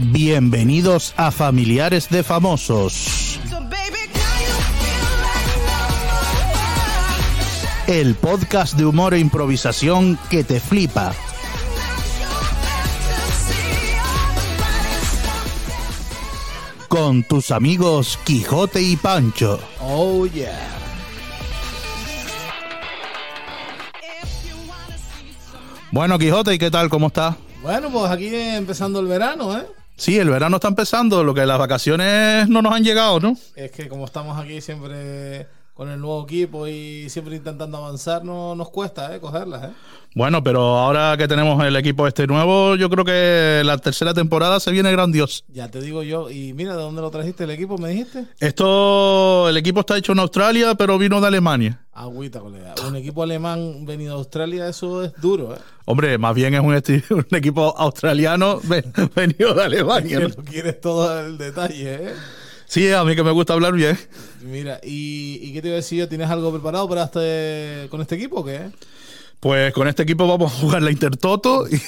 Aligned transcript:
Bienvenidos 0.00 1.12
a 1.16 1.32
Familiares 1.32 2.08
de 2.08 2.22
Famosos, 2.22 3.40
el 7.88 8.14
podcast 8.14 8.76
de 8.76 8.86
humor 8.86 9.14
e 9.14 9.18
improvisación 9.18 10.16
que 10.30 10.44
te 10.44 10.60
flipa. 10.60 11.12
Con 16.86 17.24
tus 17.24 17.50
amigos 17.50 18.20
Quijote 18.22 18.80
y 18.80 18.94
Pancho. 18.94 19.58
Oh 19.80 20.26
yeah. 20.26 20.56
Bueno, 25.90 26.20
Quijote, 26.20 26.54
¿y 26.54 26.58
qué 26.58 26.70
tal? 26.70 26.88
¿Cómo 26.88 27.08
estás? 27.08 27.34
Bueno, 27.62 27.90
pues 27.90 28.08
aquí 28.12 28.32
empezando 28.32 29.00
el 29.00 29.08
verano, 29.08 29.58
¿eh? 29.58 29.66
Sí, 29.98 30.16
el 30.16 30.30
verano 30.30 30.56
está 30.56 30.68
empezando, 30.68 31.24
lo 31.24 31.34
que 31.34 31.44
las 31.44 31.58
vacaciones 31.58 32.48
no 32.48 32.62
nos 32.62 32.72
han 32.72 32.84
llegado, 32.84 33.18
¿no? 33.18 33.36
Es 33.56 33.72
que 33.72 33.88
como 33.88 34.04
estamos 34.04 34.38
aquí 34.38 34.60
siempre 34.60 35.48
con 35.78 35.88
el 35.90 36.00
nuevo 36.00 36.24
equipo 36.24 36.66
y 36.66 37.08
siempre 37.08 37.36
intentando 37.36 37.76
avanzar, 37.78 38.24
no 38.24 38.56
nos 38.56 38.68
cuesta, 38.70 39.14
¿eh? 39.14 39.20
Cogerlas, 39.20 39.62
¿eh? 39.62 39.72
Bueno, 40.12 40.42
pero 40.42 40.60
ahora 40.76 41.16
que 41.16 41.28
tenemos 41.28 41.62
el 41.64 41.76
equipo 41.76 42.04
este 42.08 42.26
nuevo, 42.26 42.74
yo 42.74 42.90
creo 42.90 43.04
que 43.04 43.62
la 43.64 43.78
tercera 43.78 44.12
temporada 44.12 44.58
se 44.58 44.72
viene 44.72 44.90
grandioso. 44.90 45.44
Ya 45.46 45.70
te 45.70 45.80
digo 45.80 46.02
yo. 46.02 46.30
Y 46.30 46.52
mira, 46.52 46.74
¿de 46.74 46.82
dónde 46.82 47.00
lo 47.00 47.10
trajiste 47.12 47.44
el 47.44 47.50
equipo? 47.50 47.78
¿Me 47.78 47.90
dijiste? 47.90 48.24
Esto, 48.40 49.48
el 49.48 49.56
equipo 49.56 49.80
está 49.80 49.96
hecho 49.96 50.10
en 50.10 50.18
Australia, 50.18 50.74
pero 50.74 50.98
vino 50.98 51.20
de 51.20 51.28
Alemania. 51.28 51.80
Agüita, 51.92 52.40
colega. 52.40 52.74
Un 52.88 52.96
equipo 52.96 53.22
alemán 53.22 53.86
venido 53.86 54.14
a 54.14 54.18
Australia, 54.18 54.68
eso 54.68 55.04
es 55.04 55.12
duro, 55.20 55.54
¿eh? 55.54 55.58
Hombre, 55.84 56.18
más 56.18 56.34
bien 56.34 56.54
es 56.54 56.60
un, 56.60 56.74
equipo 57.36 57.72
australiano 57.78 58.58
ven- 58.64 58.92
venido 59.14 59.54
de 59.54 59.62
Alemania. 59.62 60.18
¿no? 60.20 60.28
lo 60.28 60.34
quieres 60.42 60.80
todo 60.80 61.20
el 61.20 61.38
detalle, 61.38 61.94
¿eh? 61.94 62.14
Sí, 62.68 62.90
a 62.92 63.02
mí 63.02 63.16
que 63.16 63.22
me 63.22 63.30
gusta 63.30 63.54
hablar 63.54 63.72
bien. 63.72 63.98
Mira, 64.42 64.78
¿y, 64.82 65.40
y 65.42 65.52
qué 65.54 65.62
te 65.62 65.68
iba 65.68 65.74
a 65.74 65.76
decir 65.76 65.98
yo? 66.00 66.08
¿Tienes 66.08 66.28
algo 66.28 66.52
preparado 66.52 66.86
para 66.88 67.04
este, 67.04 67.88
con 67.90 68.00
este 68.02 68.16
equipo 68.16 68.40
o 68.40 68.44
qué? 68.44 68.70
Pues 69.40 69.72
con 69.72 69.88
este 69.88 70.02
equipo 70.02 70.26
vamos 70.26 70.52
a 70.52 70.56
jugar 70.56 70.82
la 70.82 70.90
Intertoto 70.90 71.66
y, 71.68 71.80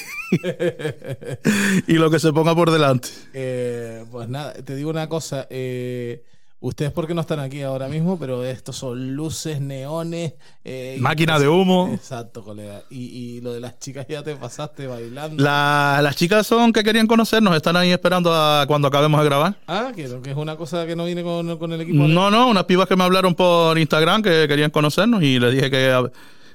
y 1.87 1.95
lo 1.95 2.11
que 2.11 2.19
se 2.19 2.33
ponga 2.33 2.55
por 2.55 2.71
delante. 2.71 3.09
Eh, 3.35 4.05
pues 4.11 4.29
nada, 4.29 4.55
te 4.55 4.75
digo 4.75 4.89
una 4.91 5.09
cosa. 5.09 5.47
eh, 5.51 6.23
ustedes 6.61 6.93
porque 6.93 7.15
no 7.15 7.23
están 7.23 7.41
aquí 7.41 7.63
ahora 7.63 7.89
mismo, 7.89 8.19
pero 8.19 8.45
estos 8.45 8.77
son 8.77 9.15
luces, 9.17 9.61
neones. 9.61 10.35
eh, 10.65 10.97
Máquina 11.01 11.39
de 11.39 11.49
humo. 11.49 11.91
Exacto, 11.93 12.43
colega. 12.45 12.83
Y, 12.91 12.99
y 13.07 13.41
lo 13.41 13.53
de 13.53 13.61
las 13.61 13.79
chicas 13.79 14.07
ya 14.09 14.23
te 14.23 14.37
pasaste 14.37 14.87
bailando. 14.87 15.43
La- 15.43 16.01
las 16.03 16.17
chicas 16.17 16.47
son 16.47 16.73
que 16.73 16.85
querían 16.85 17.07
conocernos, 17.07 17.55
están 17.57 17.77
ahí 17.77 17.91
esperando 17.91 18.33
a 18.35 18.65
cuando 18.67 18.89
acabemos 18.89 19.21
de 19.21 19.27
grabar. 19.27 19.57
Ah, 19.67 19.93
que, 19.97 20.09
que 20.23 20.31
es 20.31 20.37
una 20.37 20.57
cosa 20.57 20.87
que 20.87 20.95
no 20.97 21.05
viene 21.07 21.23
con, 21.23 21.57
con 21.59 21.73
el 21.73 21.81
equipo. 21.81 21.99
No, 22.07 22.31
no, 22.31 22.49
unas 22.49 22.65
pibas 22.65 22.87
que 22.87 22.97
me 22.97 23.05
hablaron 23.05 23.35
por 23.35 23.79
Instagram 23.79 24.23
que 24.23 24.47
querían 24.47 24.71
conocernos 24.71 25.23
y 25.23 25.39
les 25.39 25.53
dije 25.55 25.71
que 25.71 25.91
a- 25.91 26.11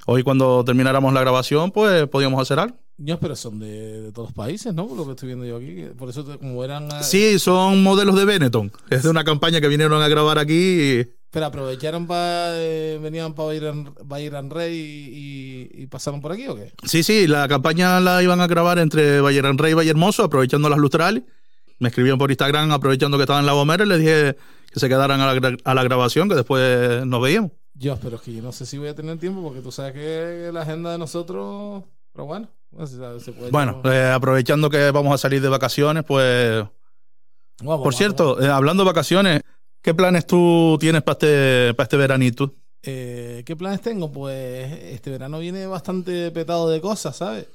hoy 0.06 0.22
cuando 0.22 0.64
termináramos 0.64 1.12
la 1.12 1.20
grabación 1.20 1.72
pues 1.72 2.06
podíamos 2.08 2.40
hacer 2.40 2.60
algo. 2.60 2.76
Niños, 2.98 3.18
pero 3.20 3.36
son 3.36 3.58
de, 3.58 4.00
de 4.02 4.12
todos 4.12 4.28
los 4.30 4.34
países, 4.34 4.72
¿no? 4.72 4.86
Por 4.86 4.96
lo 4.96 5.04
que 5.04 5.10
estoy 5.10 5.26
viendo 5.26 5.44
yo 5.44 5.56
aquí. 5.56 5.84
Por 5.98 6.08
eso, 6.08 6.24
como 6.38 6.64
eran. 6.64 6.88
ah, 6.90 7.02
Sí, 7.02 7.38
son 7.38 7.82
modelos 7.82 8.16
de 8.16 8.24
Benetton. 8.24 8.72
Es 8.88 9.02
de 9.02 9.10
una 9.10 9.22
campaña 9.22 9.60
que 9.60 9.68
vinieron 9.68 10.02
a 10.02 10.08
grabar 10.08 10.38
aquí. 10.38 10.54
y- 11.00 11.06
Pero 11.30 11.46
aprovecharon 11.46 12.06
para. 12.06 12.52
venían 13.02 13.34
para 13.34 13.48
Bayern, 13.48 13.92
Bayern 14.04 14.48
Rey 14.50 14.74
y, 14.74 15.78
y- 15.78 15.82
y 15.82 15.86
pasaron 15.88 16.22
por 16.22 16.32
aquí 16.32 16.46
o 16.48 16.54
qué? 16.56 16.72
Sí, 16.84 17.02
sí, 17.02 17.26
la 17.26 17.46
campaña 17.48 18.00
la 18.00 18.22
iban 18.22 18.40
a 18.40 18.46
grabar 18.46 18.78
entre 18.78 19.20
Valle 19.20 19.42
Rey 19.42 19.72
y 19.72 19.74
Valle 19.74 19.90
Hermoso, 19.90 20.24
aprovechando 20.24 20.68
las 20.70 20.78
lustrales. 20.78 21.22
Me 21.78 21.88
escribieron 21.88 22.18
por 22.18 22.30
Instagram 22.30 22.72
aprovechando 22.72 23.18
que 23.18 23.24
estaban 23.24 23.42
en 23.42 23.46
la 23.46 23.52
Gomera 23.52 23.84
y 23.84 23.88
les 23.88 23.98
dije 23.98 24.36
que 24.72 24.80
se 24.80 24.88
quedaran 24.88 25.20
a 25.20 25.34
la, 25.34 25.56
a 25.64 25.74
la 25.74 25.82
grabación, 25.82 26.30
que 26.30 26.34
después 26.34 27.04
nos 27.04 27.20
veíamos. 27.20 27.50
Yo, 27.74 27.98
pero 28.00 28.16
es 28.16 28.22
que 28.22 28.32
yo 28.32 28.40
no 28.42 28.52
sé 28.52 28.64
si 28.64 28.78
voy 28.78 28.88
a 28.88 28.94
tener 28.94 29.18
tiempo 29.18 29.42
porque 29.42 29.60
tú 29.60 29.70
sabes 29.70 29.92
que 29.92 30.50
la 30.50 30.62
agenda 30.62 30.92
de 30.92 30.96
nosotros. 30.98 31.84
Pero 32.14 32.24
bueno, 32.24 32.48
Bueno, 33.50 33.80
eh, 33.84 34.10
aprovechando 34.14 34.68
que 34.68 34.90
vamos 34.90 35.14
a 35.14 35.18
salir 35.18 35.40
de 35.40 35.48
vacaciones, 35.48 36.04
pues... 36.04 36.64
Vamos, 37.58 37.78
Por 37.78 37.78
vamos. 37.78 37.96
cierto, 37.96 38.42
eh, 38.42 38.48
hablando 38.48 38.82
de 38.84 38.88
vacaciones, 38.88 39.40
¿qué 39.80 39.94
planes 39.94 40.26
tú 40.26 40.76
tienes 40.78 41.02
para 41.02 41.14
este, 41.14 41.74
para 41.74 41.84
este 41.84 41.96
veranito? 41.96 42.54
Eh, 42.82 43.42
¿Qué 43.46 43.56
planes 43.56 43.80
tengo? 43.80 44.12
Pues 44.12 44.70
este 44.72 45.10
verano 45.10 45.38
viene 45.38 45.66
bastante 45.66 46.30
petado 46.30 46.68
de 46.68 46.80
cosas, 46.80 47.16
¿sabes? 47.16 47.46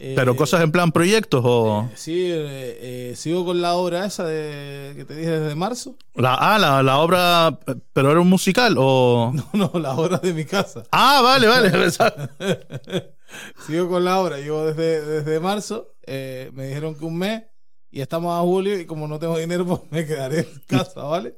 Eh, 0.00 0.14
¿Pero 0.16 0.36
cosas 0.36 0.62
en 0.62 0.70
plan 0.70 0.92
proyectos 0.92 1.42
o...? 1.44 1.88
Sí, 1.94 2.30
eh, 2.30 3.10
eh, 3.10 3.16
sigo 3.16 3.44
con 3.44 3.60
la 3.60 3.74
obra 3.74 4.06
esa 4.06 4.24
de, 4.24 4.94
que 4.96 5.04
te 5.04 5.16
dije 5.16 5.30
desde 5.40 5.54
marzo. 5.54 5.96
La, 6.14 6.34
ah, 6.34 6.58
la, 6.58 6.82
la 6.82 6.98
obra... 6.98 7.58
¿Pero 7.92 8.10
era 8.10 8.20
un 8.20 8.28
musical 8.28 8.76
o...? 8.78 9.32
No, 9.52 9.70
no, 9.72 9.78
la 9.80 9.94
obra 9.94 10.18
de 10.18 10.32
mi 10.32 10.44
casa. 10.44 10.84
Ah, 10.92 11.20
vale, 11.22 11.46
vale. 11.48 11.70
Sigo 13.66 13.88
con 13.88 14.04
la 14.04 14.20
obra, 14.20 14.38
llevo 14.38 14.64
desde, 14.64 15.04
desde 15.04 15.40
marzo. 15.40 15.94
eh, 16.06 16.50
me 16.54 16.66
dijeron 16.68 16.94
que 16.94 17.04
un 17.04 17.18
mes 17.18 17.42
y 17.90 18.00
estamos 18.00 18.38
a 18.38 18.42
julio 18.42 18.78
y 18.78 18.86
como 18.86 19.08
no 19.08 19.18
tengo 19.18 19.38
dinero, 19.38 19.66
pues 19.66 19.80
me 19.90 20.06
quedaré 20.06 20.40
en 20.40 20.62
casa, 20.66 21.02
¿vale? 21.02 21.36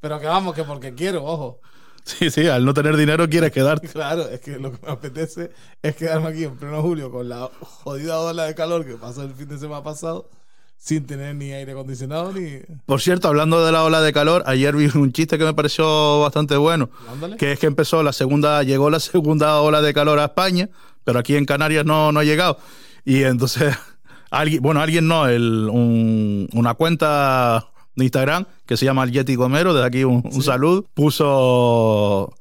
Pero 0.00 0.18
que 0.20 0.26
vamos, 0.26 0.54
que 0.54 0.64
porque 0.64 0.94
quiero, 0.94 1.24
ojo. 1.24 1.60
sí, 2.18 2.30
sí, 2.30 2.46
al 2.48 2.64
no 2.64 2.74
tener 2.74 2.96
dinero 2.96 3.28
quieres 3.28 3.52
quedarte. 3.52 3.88
Claro, 3.92 4.28
es 4.28 4.40
que 4.40 4.58
lo 4.58 4.72
que 4.72 4.78
me 4.86 4.92
apetece 4.92 5.50
es 5.82 5.96
quedarme 5.96 6.28
aquí 6.28 6.44
en 6.44 6.56
pleno 6.56 6.82
julio 6.82 7.10
con 7.10 7.28
la 7.28 7.48
jodida 7.60 8.18
ola 8.20 8.44
de 8.44 8.54
calor 8.54 8.84
que 8.84 8.94
pasó 8.96 9.22
el 9.22 9.32
fin 9.34 9.48
de 9.48 9.58
semana 9.58 9.82
pasado 9.82 10.28
sin 10.76 11.06
tener 11.06 11.36
ni 11.36 11.52
aire 11.52 11.70
acondicionado 11.72 12.32
ni... 12.32 12.58
Por 12.86 13.00
cierto, 13.00 13.28
hablando 13.28 13.64
de 13.64 13.70
la 13.70 13.84
ola 13.84 14.00
de 14.00 14.12
calor, 14.12 14.42
ayer 14.46 14.74
vi 14.74 14.90
un 14.94 15.12
chiste 15.12 15.38
que 15.38 15.44
me 15.44 15.54
pareció 15.54 16.18
bastante 16.20 16.56
bueno, 16.56 16.90
Ándale. 17.08 17.36
que 17.36 17.52
es 17.52 17.58
que 17.60 17.66
empezó 17.66 18.02
la 18.02 18.12
segunda, 18.12 18.64
llegó 18.64 18.90
la 18.90 18.98
segunda 18.98 19.60
ola 19.60 19.80
de 19.80 19.94
calor 19.94 20.18
a 20.18 20.24
España, 20.24 20.68
pero 21.04 21.20
aquí 21.20 21.36
en 21.36 21.44
Canarias 21.44 21.84
no, 21.86 22.10
no 22.10 22.18
ha 22.18 22.24
llegado. 22.24 22.58
Y 23.04 23.22
entonces, 23.22 23.76
alguien, 24.32 24.60
bueno, 24.60 24.80
alguien 24.80 25.06
no, 25.06 25.28
el, 25.28 25.68
un- 25.70 26.48
una 26.52 26.74
cuenta 26.74 27.68
de 27.94 28.04
Instagram 28.04 28.46
que 28.72 28.78
se 28.78 28.86
llama 28.86 29.06
Yeti 29.06 29.34
Gomero, 29.34 29.74
desde 29.74 29.86
aquí 29.86 30.04
un, 30.04 30.22
un 30.24 30.42
saludo, 30.42 30.86
puso 30.94 32.32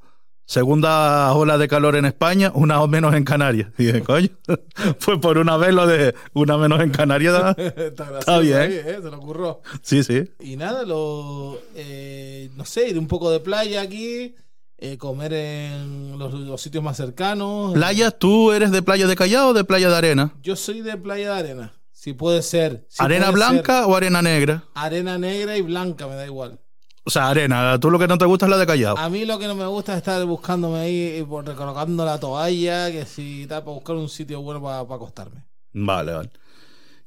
segunda 0.46 1.34
ola 1.34 1.58
de 1.58 1.68
calor 1.68 1.97
en 1.97 2.06
España, 2.06 2.53
una 2.56 2.81
o 2.81 2.88
menos 2.88 3.14
en 3.16 3.25
Canarias. 3.25 3.69
Y 3.78 3.86
dije, 3.88 4.02
coño, 4.02 4.30
pues 5.06 5.19
por 5.19 5.38
una 5.38 5.58
vez 5.58 5.74
lo 5.74 5.86
de 5.86 6.16
una 6.34 6.58
menos 6.58 6.80
en 6.80 6.92
Canarias. 6.92 7.36
Está, 7.58 8.09
gracioso 8.12 8.40
bien. 8.40 8.58
ahí, 8.58 8.74
¿eh? 8.75 9.00
Se 9.02 9.12
lo 9.12 9.18
ocurrió. 9.18 9.62
Sí, 9.81 10.06
sí. 10.06 10.24
Y 10.40 10.56
nada, 10.56 10.84
lo, 10.84 11.59
eh, 11.75 12.50
no 12.56 12.63
sé, 12.63 12.88
ir 12.88 12.98
un 12.98 13.08
poco 13.08 13.30
de 13.30 13.42
playa 13.42 13.81
aquí, 13.81 14.34
eh, 14.78 14.98
comer 14.98 15.34
en 15.34 16.18
los, 16.18 16.34
los 16.34 16.62
sitios 16.62 16.81
más 16.81 16.96
cercanos. 16.96 17.74
Playas, 17.74 18.18
¿tú 18.18 18.53
eres 18.53 18.72
de 18.72 18.81
playa 18.81 19.06
de 19.06 19.18
Callao 19.18 19.50
o 19.50 19.53
de 19.53 19.66
playa 19.66 19.90
de 19.90 19.98
arena? 19.98 20.34
Yo 20.42 20.56
soy 20.56 20.80
de 20.80 20.96
playa 20.96 21.34
de 21.34 21.40
arena, 21.40 21.74
si 22.01 22.13
puede 22.13 22.41
ser. 22.41 22.88
si 22.89 23.03
¿Arena 23.03 23.28
puede 23.31 23.44
ser. 23.44 23.51
blanca 23.53 23.85
o 23.85 23.95
arena 23.95 24.23
negra? 24.23 24.63
Arena 24.73 25.19
negra 25.19 25.56
y 25.56 25.62
blanca, 25.62 26.07
me 26.07 26.16
da 26.16 26.25
igual. 26.25 26.59
O 27.03 27.12
sea, 27.12 27.29
arena. 27.29 27.79
Tú 27.79 27.91
lo 27.91 28.00
que 28.00 28.07
no 28.07 28.17
te 28.17 28.25
gusta 28.25 28.47
es 28.47 28.50
la 28.50 28.57
de 28.57 28.66
Callao. 28.66 28.97
A 28.97 29.07
mí 29.07 29.23
lo 29.25 29.38
que 29.38 29.45
no 29.45 29.53
me 29.53 29.67
gusta 29.67 29.91
es 29.94 29.97
estar 29.97 30.25
buscándome 30.25 30.79
ahí, 30.79 31.17
y 31.19 31.23
por- 31.23 31.45
recolocando 31.45 32.03
la 32.03 32.19
toalla, 32.19 32.91
que 32.91 33.06
si 33.06 33.45
tal, 33.47 33.63
para 33.63 33.75
buscar 33.75 33.95
un 33.97 34.09
sitio 34.09 34.41
bueno 34.41 34.62
para 34.63 34.79
acostarme. 34.79 35.44
Vale, 35.73 36.12
vale. 36.13 36.29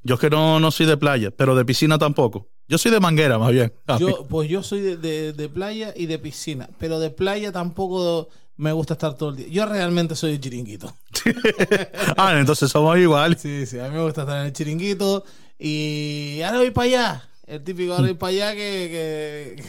Yo 0.05 0.15
es 0.15 0.21
que 0.21 0.31
no, 0.31 0.61
no 0.61 0.71
soy 0.71 0.87
de 0.87 0.97
playa, 0.97 1.33
pero 1.33 1.57
de 1.57 1.65
piscina 1.65 1.99
tampoco. 1.99 2.47
Yo 2.69 2.79
soy 2.79 2.93
de 2.93 3.01
manguera, 3.01 3.37
más 3.39 3.51
bien. 3.51 3.73
Yo, 3.99 4.27
pues 4.29 4.49
yo 4.49 4.63
soy 4.63 4.81
de, 4.81 4.97
de- 4.97 5.33
de 5.33 5.49
playa 5.49 5.93
y 5.97 6.07
de 6.07 6.19
piscina, 6.21 6.69
pero 6.79 7.01
de 7.01 7.11
playa 7.11 7.51
tampoco 7.51 8.29
me 8.57 8.73
gusta 8.73 8.95
estar 8.95 9.15
todo 9.17 9.31
el 9.31 9.37
día. 9.37 9.47
Yo 9.49 9.67
realmente 9.67 10.15
soy 10.17 10.33
de 10.33 10.41
chiringuito. 10.41 10.95
ah, 12.17 12.39
entonces 12.39 12.71
somos 12.71 12.97
iguales. 12.99 13.41
Sí, 13.41 13.67
sí, 13.67 13.79
a 13.79 13.85
mí 13.89 13.97
me 13.97 14.03
gusta 14.03 14.23
estar 14.23 14.41
en 14.41 14.47
el 14.47 14.53
chiringuito 14.53 15.25
y 15.59 16.41
ahora 16.43 16.59
voy 16.59 16.71
para 16.71 16.87
allá. 16.87 17.29
El 17.47 17.63
típico 17.63 17.93
ahora 17.93 18.05
voy 18.07 18.15
para 18.15 18.31
allá 18.31 18.53
que... 18.53 19.57
que- 19.59 19.65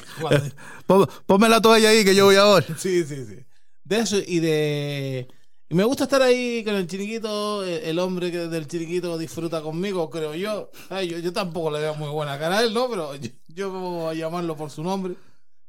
Pon- 0.85 1.07
Ponme 1.25 1.49
la 1.49 1.61
toalla 1.61 1.89
ahí 1.89 2.05
que 2.05 2.15
yo 2.15 2.25
voy 2.25 2.35
ahora. 2.35 2.65
sí, 2.77 3.03
sí, 3.03 3.25
sí. 3.25 3.39
De 3.83 3.97
eso 3.99 4.17
y 4.25 4.39
de... 4.39 5.27
Y 5.67 5.73
me 5.73 5.83
gusta 5.83 6.03
estar 6.03 6.21
ahí 6.21 6.63
con 6.63 6.75
el 6.75 6.85
chiringuito, 6.85 7.63
el, 7.63 7.83
el 7.85 7.99
hombre 7.99 8.31
que 8.31 8.37
del 8.47 8.67
chiringuito 8.67 9.17
disfruta 9.17 9.61
conmigo, 9.61 10.09
creo 10.11 10.35
yo. 10.35 10.69
Ay, 10.89 11.07
yo. 11.07 11.17
Yo 11.17 11.33
tampoco 11.33 11.71
le 11.71 11.79
veo 11.79 11.95
muy 11.95 12.09
buena 12.09 12.37
cara 12.37 12.59
a 12.59 12.63
él, 12.63 12.71
¿no? 12.73 12.87
Pero 12.87 13.15
yo, 13.15 13.29
yo 13.47 13.71
voy 13.71 14.15
a 14.15 14.19
llamarlo 14.19 14.55
por 14.55 14.69
su 14.69 14.83
nombre. 14.83 15.15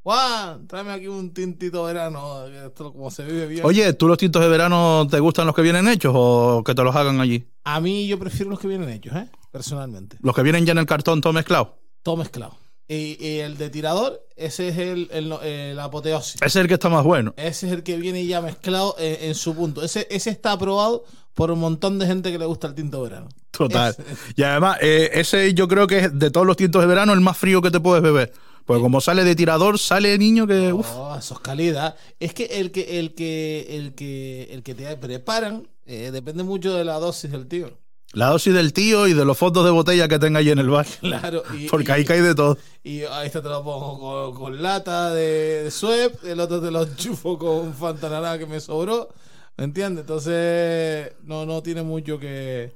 Juan, 0.06 0.69
tráeme 0.69 0.93
aquí 0.93 1.08
un 1.08 1.35
tintito 1.35 1.82
verano, 1.82 2.44
que 2.47 2.67
esto 2.67 2.93
como 2.93 3.11
se 3.11 3.25
vive 3.25 3.49
bien. 3.49 3.67
Oye, 3.67 3.93
¿tú 3.94 4.06
los 4.06 4.17
tintos 4.17 4.41
de 4.41 4.49
verano 4.49 5.05
te 5.11 5.19
gustan 5.19 5.47
los 5.47 5.55
que 5.56 5.62
vienen 5.62 5.88
hechos 5.88 6.12
o 6.14 6.62
que 6.64 6.76
te 6.76 6.85
los 6.85 6.94
hagan 6.94 7.20
allí? 7.20 7.44
A 7.64 7.81
mí 7.81 8.06
yo 8.06 8.17
prefiero 8.17 8.50
los 8.50 8.61
que 8.61 8.69
vienen 8.69 8.88
hechos, 8.88 9.17
¿eh? 9.17 9.29
Personalmente. 9.50 10.17
Los 10.20 10.32
que 10.37 10.44
vienen 10.44 10.64
ya 10.64 10.70
en 10.70 10.79
el 10.79 10.87
cartón 10.87 11.20
todo 11.20 11.32
mezclado. 11.32 11.81
Todo 12.05 12.19
mezclado. 12.19 12.56
Y, 12.87 13.17
y 13.19 13.41
el 13.41 13.58
de 13.58 13.69
tirador, 13.69 14.25
ese 14.37 14.69
es 14.69 14.79
el, 14.79 15.08
el, 15.11 15.32
el 15.43 15.81
apoteosis. 15.81 16.37
Ese 16.37 16.47
es 16.47 16.56
el 16.56 16.69
que 16.69 16.75
está 16.75 16.88
más 16.88 17.03
bueno. 17.03 17.35
Ese 17.37 17.67
es 17.67 17.73
el 17.73 17.82
que 17.82 17.97
viene 17.97 18.25
ya 18.26 18.41
mezclado 18.41 18.94
en, 19.00 19.31
en 19.31 19.35
su 19.35 19.56
punto. 19.56 19.82
Ese, 19.82 20.06
ese 20.08 20.31
está 20.31 20.53
aprobado 20.53 21.03
por 21.35 21.50
un 21.50 21.58
montón 21.58 21.99
de 21.99 22.06
gente 22.06 22.31
que 22.31 22.38
le 22.38 22.47
gusta 22.47 22.69
el 22.69 22.76
tinto 22.76 23.03
verano. 23.03 23.26
Total. 23.50 23.97
Y 24.37 24.44
además, 24.44 24.79
eh, 24.82 25.11
ese 25.14 25.53
yo 25.53 25.67
creo 25.67 25.88
que 25.88 25.99
es 25.99 26.17
de 26.17 26.31
todos 26.31 26.47
los 26.47 26.56
tintos 26.56 26.81
de 26.81 26.87
verano 26.87 27.12
el 27.12 27.20
más 27.20 27.37
frío 27.37 27.61
que 27.61 27.73
te 27.73 27.81
puedes 27.81 28.05
beber. 28.05 28.32
Porque 28.67 28.83
como 28.83 29.01
sale 29.01 29.25
de 29.25 29.35
tirador, 29.37 29.79
sale 29.79 30.19
niño 30.19 30.47
que. 30.47 30.73
uf. 30.73 30.87
Oh, 30.95 31.17
eso 31.17 31.35
es 31.35 31.41
calidad. 31.41 31.97
Es 32.21 32.35
que 32.35 32.45
el 32.47 32.73
que, 32.73 32.99
el 32.99 33.15
que, 33.15 33.67
el 33.77 33.95
que, 33.95 34.49
el 34.51 34.63
que 34.63 34.75
te 34.75 34.97
preparan 34.97 35.69
eh, 35.87 36.11
depende 36.13 36.43
mucho 36.43 36.75
de 36.75 36.85
la 36.85 36.99
dosis 36.99 37.31
del 37.31 37.47
tío. 37.47 37.71
La 38.13 38.29
dosis 38.29 38.55
del 38.55 38.73
tío 38.73 39.07
y 39.09 39.15
de 39.15 39.25
los 39.25 39.37
fondos 39.37 39.65
de 39.65 39.71
botella 39.71 40.09
que 40.09 40.19
tenga 40.19 40.39
ahí 40.41 40.51
en 40.51 40.59
el 40.59 40.69
bar. 40.69 40.87
Claro. 41.01 41.43
Y, 41.57 41.67
Porque 41.71 41.91
y- 41.91 41.95
ahí 41.95 42.05
cae 42.05 42.23
de 42.23 42.35
todo. 42.35 42.59
Y 42.83 43.03
ahí 43.03 43.27
está 43.27 43.41
te 43.43 43.49
lo 43.49 43.63
pongo 43.63 43.99
con, 43.99 44.35
con 44.35 44.63
lata 44.63 45.13
de, 45.13 45.65
de 45.65 45.71
Suep, 45.71 46.25
el 46.25 46.41
otro 46.41 46.61
te 46.61 46.71
lo 46.71 46.83
enchufo 46.85 47.39
con 47.39 47.75
Fanta 47.75 48.09
naranja 48.09 48.39
que 48.39 48.47
me 48.47 48.61
sobró. 48.61 49.09
¿Me 49.57 49.65
entiendes? 49.65 50.03
Entonces, 50.03 51.13
no, 51.23 51.47
no 51.47 51.63
tiene 51.63 51.83
mucho 51.83 52.19
que. 52.19 52.73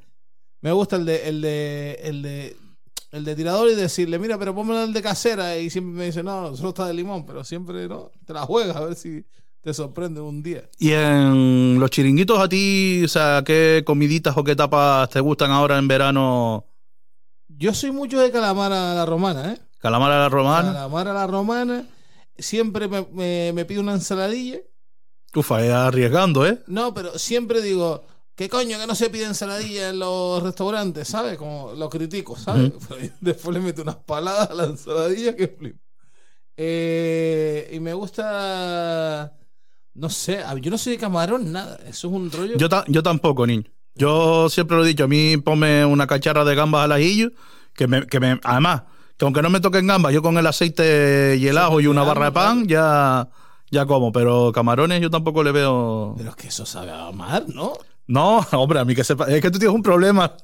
Me 0.62 0.72
gusta 0.72 0.96
el 0.96 1.04
de, 1.06 1.28
el 1.28 1.40
de, 1.40 2.00
el 2.02 2.22
de, 2.22 2.56
el 3.10 3.24
de 3.24 3.34
tirador 3.34 3.68
y 3.70 3.74
decirle, 3.74 4.18
mira, 4.18 4.38
pero 4.38 4.54
pónmelo 4.54 4.84
el 4.84 4.92
de 4.92 5.02
casera. 5.02 5.56
Y 5.58 5.70
siempre 5.70 5.92
me 5.92 6.04
dice, 6.06 6.22
no, 6.22 6.56
solo 6.56 6.70
está 6.70 6.86
de 6.86 6.94
limón, 6.94 7.26
pero 7.26 7.44
siempre 7.44 7.88
no, 7.88 8.10
te 8.24 8.32
la 8.32 8.42
juegas 8.42 8.76
a 8.76 8.84
ver 8.84 8.94
si 8.94 9.24
te 9.60 9.74
sorprende 9.74 10.20
un 10.20 10.42
día. 10.42 10.68
Y 10.78 10.92
en 10.92 11.78
los 11.78 11.90
chiringuitos 11.90 12.38
a 12.38 12.48
ti, 12.48 13.02
o 13.04 13.08
sea, 13.08 13.42
¿qué 13.44 13.82
comiditas 13.84 14.36
o 14.36 14.44
qué 14.44 14.56
tapas 14.56 15.10
te 15.10 15.20
gustan 15.20 15.50
ahora 15.50 15.78
en 15.78 15.88
verano? 15.88 16.64
Yo 17.48 17.74
soy 17.74 17.90
mucho 17.90 18.20
de 18.20 18.30
calamar 18.30 18.72
a 18.72 18.94
la 18.94 19.04
romana, 19.04 19.52
¿eh? 19.52 19.60
Calamar 19.80 20.12
a 20.12 20.18
la 20.20 20.28
romana. 20.28 20.72
Calamar 20.72 21.08
a 21.08 21.12
la 21.12 21.26
romana. 21.26 21.86
Siempre 22.38 22.88
me, 22.88 23.06
me, 23.12 23.52
me 23.52 23.64
pido 23.64 23.82
una 23.82 23.92
ensaladilla. 23.92 24.58
Ufa, 25.34 25.64
es 25.64 25.70
arriesgando, 25.72 26.46
¿eh? 26.46 26.60
No, 26.66 26.94
pero 26.94 27.18
siempre 27.18 27.60
digo, 27.60 28.04
¿qué 28.40 28.48
coño 28.48 28.78
que 28.78 28.86
no 28.86 28.94
se 28.94 29.10
pide 29.10 29.24
ensaladilla 29.26 29.90
en 29.90 29.98
los 29.98 30.42
restaurantes? 30.42 31.06
¿Sabes? 31.06 31.36
Como 31.36 31.72
lo 31.76 31.90
critico, 31.90 32.38
¿sabes? 32.38 32.72
Después 33.20 33.54
le 33.54 33.60
meto 33.60 33.82
unas 33.82 33.96
paladas 33.96 34.48
a 34.50 34.54
la 34.54 34.64
ensaladilla 34.64 35.36
que 35.36 35.48
flip. 35.48 35.76
Eh, 36.56 37.68
y 37.70 37.80
me 37.80 37.92
gusta. 37.92 39.34
No 39.92 40.08
sé, 40.08 40.42
yo 40.62 40.70
no 40.70 40.78
soy 40.78 40.94
de 40.94 40.98
camarón, 40.98 41.52
nada. 41.52 41.76
Eso 41.86 42.08
es 42.08 42.14
un 42.14 42.32
rollo. 42.32 42.56
Yo, 42.56 42.70
ta- 42.70 42.86
yo 42.88 43.02
tampoco, 43.02 43.46
niño. 43.46 43.64
Yo 43.94 44.48
siempre 44.48 44.78
lo 44.78 44.84
he 44.86 44.88
dicho, 44.88 45.04
a 45.04 45.08
mí 45.08 45.36
ponme 45.36 45.84
una 45.84 46.06
cacharra 46.06 46.42
de 46.46 46.54
gambas 46.54 46.84
al 46.84 46.92
ajillo, 46.92 47.32
que 47.74 47.86
me, 47.88 48.06
que 48.06 48.20
me, 48.20 48.40
además, 48.42 48.84
que 49.18 49.26
aunque 49.26 49.42
no 49.42 49.50
me 49.50 49.60
toquen 49.60 49.86
gambas, 49.86 50.14
yo 50.14 50.22
con 50.22 50.38
el 50.38 50.46
aceite 50.46 51.36
y 51.38 51.46
el 51.46 51.58
ajo 51.58 51.78
y 51.82 51.88
una 51.88 52.04
barra 52.04 52.26
de 52.26 52.32
pan, 52.32 52.66
ya, 52.66 53.28
ya 53.70 53.84
como, 53.84 54.12
pero 54.12 54.50
camarones 54.52 55.02
yo 55.02 55.10
tampoco 55.10 55.42
le 55.42 55.52
veo. 55.52 56.14
Pero 56.16 56.30
es 56.30 56.36
que 56.36 56.48
eso 56.48 56.64
sabe 56.64 56.90
a 56.90 57.10
mar, 57.10 57.44
¿no? 57.48 57.74
No, 58.10 58.38
hombre, 58.52 58.80
a 58.80 58.84
mí 58.84 58.96
que 58.96 59.04
sepa, 59.04 59.26
es 59.26 59.40
que 59.40 59.50
tú 59.52 59.58
tienes 59.60 59.74
un 59.74 59.84
problema 59.84 60.34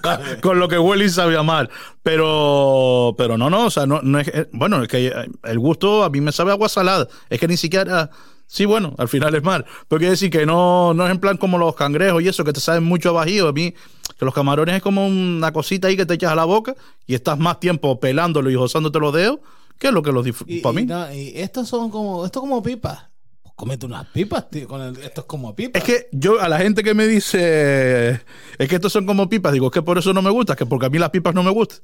con 0.42 0.60
lo 0.60 0.68
que 0.68 0.78
huele 0.78 1.06
y 1.06 1.08
sabe 1.08 1.36
a 1.36 1.42
mal. 1.42 1.68
Pero, 2.02 3.14
pero 3.18 3.36
no, 3.36 3.50
no, 3.50 3.66
o 3.66 3.70
sea, 3.70 3.84
no, 3.84 4.00
no 4.00 4.20
es, 4.20 4.28
eh, 4.28 4.48
bueno, 4.52 4.80
es 4.80 4.88
que 4.88 5.12
el 5.42 5.58
gusto 5.58 6.04
a 6.04 6.10
mí 6.10 6.20
me 6.20 6.30
sabe 6.30 6.52
agua 6.52 6.68
salada. 6.68 7.08
Es 7.28 7.40
que 7.40 7.48
ni 7.48 7.56
siquiera, 7.56 8.10
sí, 8.46 8.64
bueno, 8.64 8.94
al 8.96 9.08
final 9.08 9.34
es 9.34 9.42
mal. 9.42 9.64
Pero 9.88 9.98
quiere 9.98 10.12
decir 10.12 10.30
que 10.30 10.46
no, 10.46 10.94
no 10.94 11.04
es 11.04 11.10
en 11.10 11.18
plan 11.18 11.36
como 11.36 11.58
los 11.58 11.74
cangrejos 11.74 12.22
y 12.22 12.28
eso, 12.28 12.44
que 12.44 12.52
te 12.52 12.60
saben 12.60 12.84
mucho 12.84 13.08
a 13.10 13.12
bajío. 13.12 13.48
A 13.48 13.52
mí, 13.52 13.74
que 14.18 14.24
los 14.24 14.32
camarones 14.32 14.76
es 14.76 14.82
como 14.82 15.04
una 15.04 15.52
cosita 15.52 15.88
ahí 15.88 15.96
que 15.96 16.06
te 16.06 16.14
echas 16.14 16.30
a 16.30 16.36
la 16.36 16.44
boca 16.44 16.74
y 17.06 17.14
estás 17.16 17.38
más 17.40 17.58
tiempo 17.58 17.98
pelándolo 17.98 18.50
y 18.50 18.54
gozándote 18.54 19.00
los 19.00 19.12
dedos 19.12 19.40
que 19.78 19.90
lo 19.90 20.00
que 20.02 20.12
los 20.12 20.24
Y, 20.24 20.30
disfrutas. 20.30 20.60
Para 20.62 20.72
y 20.72 20.76
mí. 20.76 20.86
no, 20.86 21.12
y 21.12 21.32
estos 21.34 21.68
son 21.68 21.90
como, 21.90 22.24
esto 22.24 22.38
es 22.38 22.40
como 22.42 22.62
pipas. 22.62 23.08
Comete 23.56 23.86
unas 23.86 24.06
pipas, 24.08 24.50
tío. 24.50 24.68
Con 24.68 24.82
el- 24.82 24.98
esto 24.98 25.22
es 25.22 25.26
como 25.26 25.54
pipas. 25.56 25.80
Es 25.82 25.86
que 25.88 26.08
yo, 26.12 26.40
a 26.40 26.48
la 26.48 26.58
gente 26.58 26.82
que 26.84 26.92
me 26.94 27.06
dice, 27.06 28.20
es 28.58 28.68
que 28.68 28.74
estos 28.76 28.92
son 28.92 29.06
como 29.06 29.28
pipas, 29.28 29.52
digo, 29.52 29.66
es 29.66 29.72
que 29.72 29.82
por 29.82 29.96
eso 29.98 30.12
no 30.12 30.20
me 30.22 30.30
gusta, 30.30 30.52
es 30.52 30.58
que 30.58 30.66
porque 30.66 30.86
a 30.86 30.90
mí 30.90 30.98
las 30.98 31.10
pipas 31.10 31.34
no 31.34 31.42
me 31.42 31.50
gustan. 31.50 31.80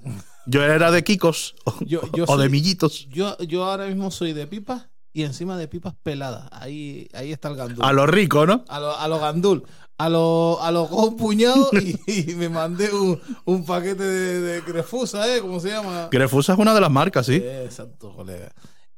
Yo 0.47 0.63
era 0.63 0.91
de 0.91 1.03
Kikos 1.03 1.55
o, 1.65 1.75
Yo- 1.81 2.03
yo 2.15 2.25
o 2.29 2.37
de 2.37 2.49
millitos. 2.51 3.09
Yo, 3.09 3.37
yo 3.39 3.65
ahora 3.65 3.87
mismo 3.87 4.11
soy 4.11 4.33
de 4.35 4.47
pipas 4.47 4.89
y 5.15 5.23
encima 5.23 5.57
de 5.57 5.67
pipas 5.67 5.95
peladas. 6.03 6.47
Ahí, 6.53 7.09
ahí 7.15 7.33
está 7.33 7.49
el 7.49 7.57
gandul. 7.57 7.85
A 7.85 7.93
lo 7.95 8.07
rico, 8.07 8.45
¿no? 8.47 8.65
A 8.69 8.79
lo, 8.79 8.97
a 8.99 9.09
lo 9.09 9.19
gandul. 9.19 9.65
A 9.99 10.09
lo, 10.09 10.61
a 10.63 10.73
lo 10.73 10.89
cojo 10.89 11.07
un 11.09 11.17
puñado 11.17 11.71
y, 12.07 12.33
y 12.33 12.35
me 12.35 12.49
mandé 12.49 12.93
un, 12.93 13.21
un 13.45 13.65
paquete 13.65 14.03
de, 14.03 14.41
de 14.41 14.63
crefusa, 14.63 15.27
¿eh? 15.35 15.41
¿Cómo 15.41 15.61
se 15.61 15.69
llama? 15.69 16.09
Grefusa 16.11 16.55
es 16.55 16.59
una 16.59 16.75
de 16.75 16.81
las 16.81 16.91
marcas, 16.91 17.27
sí. 17.27 17.41
Eh, 17.43 17.63
Exacto, 17.65 18.13
colega. 18.15 18.51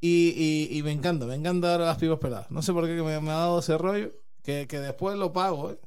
Y, 0.06 0.34
y, 0.70 0.78
y 0.78 0.82
me 0.82 0.92
encanta, 0.92 1.24
me 1.24 1.34
encanta 1.34 1.72
ahora 1.72 1.86
las 1.86 1.96
pipas 1.96 2.18
peladas. 2.18 2.50
No 2.50 2.60
sé 2.60 2.74
por 2.74 2.84
qué 2.84 2.92
me, 2.92 3.18
me 3.20 3.30
ha 3.30 3.34
dado 3.36 3.60
ese 3.60 3.78
rollo. 3.78 4.10
Que, 4.42 4.66
que 4.68 4.78
después 4.78 5.16
lo 5.16 5.32
pago, 5.32 5.70
¿eh? 5.70 5.78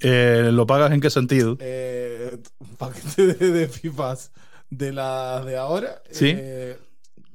Eh, 0.00 0.50
¿Lo 0.52 0.66
pagas 0.66 0.90
en 0.90 1.00
qué 1.00 1.08
sentido? 1.08 1.56
Eh, 1.60 2.36
un 2.58 2.74
paquete 2.76 3.26
de, 3.34 3.50
de 3.52 3.68
pipas 3.68 4.32
de 4.70 4.92
las 4.92 5.44
de 5.46 5.56
ahora. 5.56 6.02
Sí. 6.10 6.32
Eh, 6.36 6.76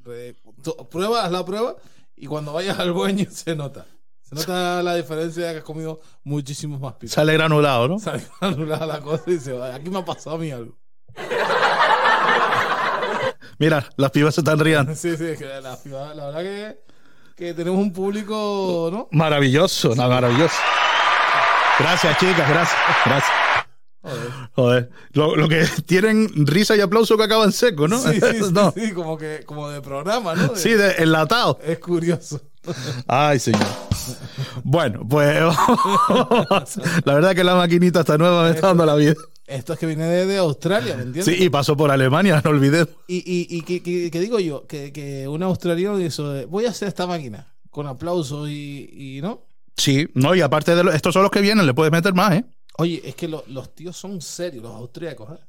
re- 0.04 0.36
tú- 0.62 0.75
prueba, 0.89 1.24
haz 1.24 1.31
la 1.31 1.45
prueba 1.45 1.77
y 2.18 2.25
cuando 2.27 2.51
vayas 2.51 2.77
al 2.80 2.92
baño 2.92 3.25
se 3.31 3.56
nota. 3.56 3.86
Se 4.24 4.36
nota 4.36 4.83
la 4.83 4.95
diferencia 4.95 5.45
de 5.48 5.51
que 5.54 5.57
has 5.60 5.63
comido 5.63 6.01
muchísimos 6.25 6.81
más 6.81 6.95
pipas. 6.95 7.13
Sale 7.13 7.31
granulado, 7.31 7.88
¿no? 7.88 7.98
Sale 7.98 8.24
anulada 8.42 8.86
la 8.86 9.00
cosa 9.00 9.24
y 9.27 9.31
dice, 9.36 9.54
"Ay, 9.57 9.71
aquí 9.74 9.89
me 9.89 10.00
ha 10.00 10.06
pasado 10.06 10.36
a 10.36 10.39
mí 10.39 10.51
algo. 10.51 10.77
Mira, 13.60 13.86
las 13.98 14.12
pibas 14.12 14.34
se 14.36 14.42
están 14.42 14.60
riendo. 14.60 14.96
Sí, 14.96 15.16
sí, 15.18 15.26
es 15.26 15.38
que 15.38 15.46
la, 15.62 15.78
piba- 15.82 16.14
la 16.16 16.26
verdad 16.28 16.42
que, 16.42 16.78
que 17.36 17.54
tenemos 17.54 17.80
un 17.80 17.94
público, 17.94 18.90
¿no? 18.92 19.08
Maravilloso, 19.12 19.94
no, 19.96 20.08
maravilloso. 20.10 20.56
Gracias, 21.80 22.18
chicas, 22.18 22.50
gracias. 22.50 22.78
Gracias. 23.06 23.32
Joder. 24.02 24.30
Joder. 24.56 24.90
Lo, 25.12 25.36
lo 25.36 25.48
que 25.50 25.66
tienen 25.86 26.30
risa 26.48 26.76
y 26.76 26.82
aplauso 26.82 27.18
que 27.18 27.24
acaban 27.24 27.52
seco, 27.52 27.88
¿no? 27.88 28.00
Sí, 28.00 28.20
sí, 28.20 28.52
no. 28.52 28.72
sí, 28.72 28.92
como 28.94 29.18
que 29.18 29.44
como 29.46 29.70
de 29.70 29.82
programa, 29.82 30.36
¿no? 30.36 30.50
De- 30.50 30.60
Sí, 30.60 30.72
de 30.72 30.92
enlatado. 31.04 31.60
Es 31.64 31.80
curioso. 31.80 32.42
Ay, 33.08 33.40
señor. 33.40 33.66
Bueno, 34.64 35.02
pues 35.08 35.38
la 37.06 37.14
verdad 37.14 37.36
que 37.36 37.44
la 37.44 37.56
maquinita 37.56 38.02
está 38.02 38.18
nueva 38.18 38.44
me 38.44 38.52
está 38.52 38.68
dando 38.68 38.86
la 38.86 38.96
vida. 38.96 39.14
Esto 39.50 39.74
es 39.74 39.80
que 39.80 39.86
viene 39.88 40.06
de, 40.06 40.25
de 40.28 40.38
Australia, 40.38 40.96
¿me 40.96 41.04
entiendes? 41.04 41.25
Sí, 41.25 41.44
y 41.44 41.50
pasó 41.50 41.75
por 41.75 41.90
Alemania, 41.92 42.42
no 42.44 42.51
olvidé. 42.51 42.86
Y, 43.07 43.18
y, 43.18 43.48
y 43.57 43.62
que, 43.63 43.81
que- 43.81 44.12
que 44.12 44.19
digo 44.19 44.40
yo, 44.40 44.68
que, 44.68 44.94
que 44.94 45.28
un 45.28 45.42
australiano 45.44 45.98
de, 45.98 46.46
voy 46.46 46.66
a 46.66 46.69
hacer 46.69 46.88
esta 46.88 47.07
máquina 47.07 47.54
con 47.72 47.88
aplausos 47.88 48.48
y, 48.50 48.90
y 49.18 49.22
no. 49.22 49.42
Sí, 49.75 50.07
no, 50.13 50.36
y 50.36 50.42
aparte 50.42 50.75
de 50.75 50.83
lo- 50.83 50.92
estos 50.92 51.14
son 51.14 51.24
los 51.24 51.31
que 51.31 51.42
vienen, 51.42 51.66
le 51.66 51.74
puedes 51.74 51.92
meter 51.92 52.14
más, 52.14 52.33
¿eh? 52.33 52.45
Oye, 52.78 53.02
es 53.04 53.16
que 53.16 53.28
lo- 53.28 53.44
los 53.47 53.74
tíos 53.74 53.97
son 53.97 54.21
serios, 54.21 54.64
los 54.64 54.74
austríacos, 54.74 55.31
¿eh? 55.38 55.42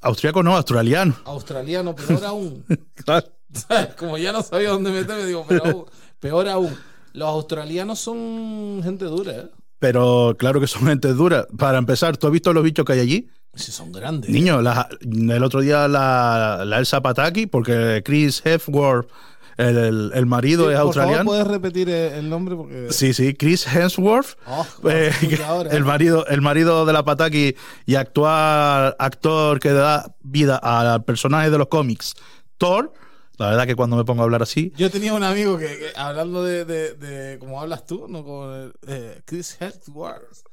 Austriaco 0.00 0.42
no, 0.42 0.56
australiano. 0.56 1.14
Australianos, 1.24 1.94
peor 1.94 2.24
aún. 2.24 2.64
Claro. 3.04 3.26
¿Sabes? 3.52 3.94
Como 3.94 4.18
ya 4.18 4.32
no 4.32 4.42
sabía 4.42 4.70
dónde 4.70 4.90
meterme, 4.90 5.24
digo, 5.26 5.44
pero 5.48 5.64
aún- 5.64 5.84
peor 6.18 6.48
aún. 6.48 6.76
Los 7.12 7.28
australianos 7.28 8.00
son 8.00 8.80
gente 8.82 9.04
dura, 9.04 9.32
¿eh? 9.32 9.50
Pero 9.84 10.34
claro 10.38 10.60
que 10.60 10.66
son 10.66 10.86
gente 10.86 11.08
dura. 11.12 11.46
Para 11.58 11.76
empezar, 11.76 12.16
¿tú 12.16 12.26
has 12.26 12.32
visto 12.32 12.54
los 12.54 12.64
bichos 12.64 12.86
que 12.86 12.94
hay 12.94 13.00
allí? 13.00 13.28
Sí, 13.54 13.70
son 13.70 13.92
grandes. 13.92 14.30
Niño, 14.30 14.62
la- 14.62 14.88
el 15.02 15.44
otro 15.44 15.60
día 15.60 15.86
la, 15.88 16.62
la 16.64 16.78
Elsa 16.78 17.02
Pataki, 17.02 17.46
porque 17.46 18.00
Chris 18.02 18.40
Hemsworth, 18.46 19.10
el, 19.58 19.76
el- 19.76 20.10
el 20.14 20.24
marido 20.26 20.64
Sí, 20.64 20.70
es 20.70 20.76
por 20.78 20.86
australiano. 20.86 21.18
favor, 21.18 21.26
puedes 21.26 21.46
repetir 21.46 21.90
eh, 21.90 22.18
el 22.18 22.30
nombre 22.30 22.56
porque. 22.56 22.86
Sí, 22.92 23.12
sí, 23.12 23.34
Chris 23.34 23.66
Hemsworth. 23.66 24.38
Oh, 24.46 24.66
Eh, 24.88 25.12
el 25.70 25.84
marido 25.84 26.26
el 26.28 26.40
marido 26.40 26.86
de 26.86 26.92
la 26.94 27.04
Pataki 27.04 27.54
y 27.84 27.94
actual 27.96 28.96
actor 28.98 29.60
que 29.60 29.72
da 29.72 30.14
vida 30.22 30.56
al 30.56 31.04
personaje 31.04 31.50
de 31.50 31.58
los 31.58 31.68
cómics 31.68 32.14
Thor 32.56 32.90
la 33.38 33.50
verdad 33.50 33.66
que 33.66 33.74
cuando 33.74 33.96
me 33.96 34.04
pongo 34.04 34.22
a 34.22 34.24
hablar 34.24 34.42
así 34.42 34.72
Yo 34.76 34.90
tenía 34.90 35.12
un 35.14 35.22
amigo 35.24 35.58
que, 35.58 35.66
que 35.66 35.92
hablando 35.96 36.42
de, 36.44 36.64
de, 36.64 36.94
de 36.94 37.38
como 37.38 37.60
hablas 37.60 37.84
tú, 37.86 38.06
¿no? 38.08 38.22
Como 38.24 38.70
eh, 38.86 39.20
Chris 39.24 39.56
Hemsworth. 39.60 40.44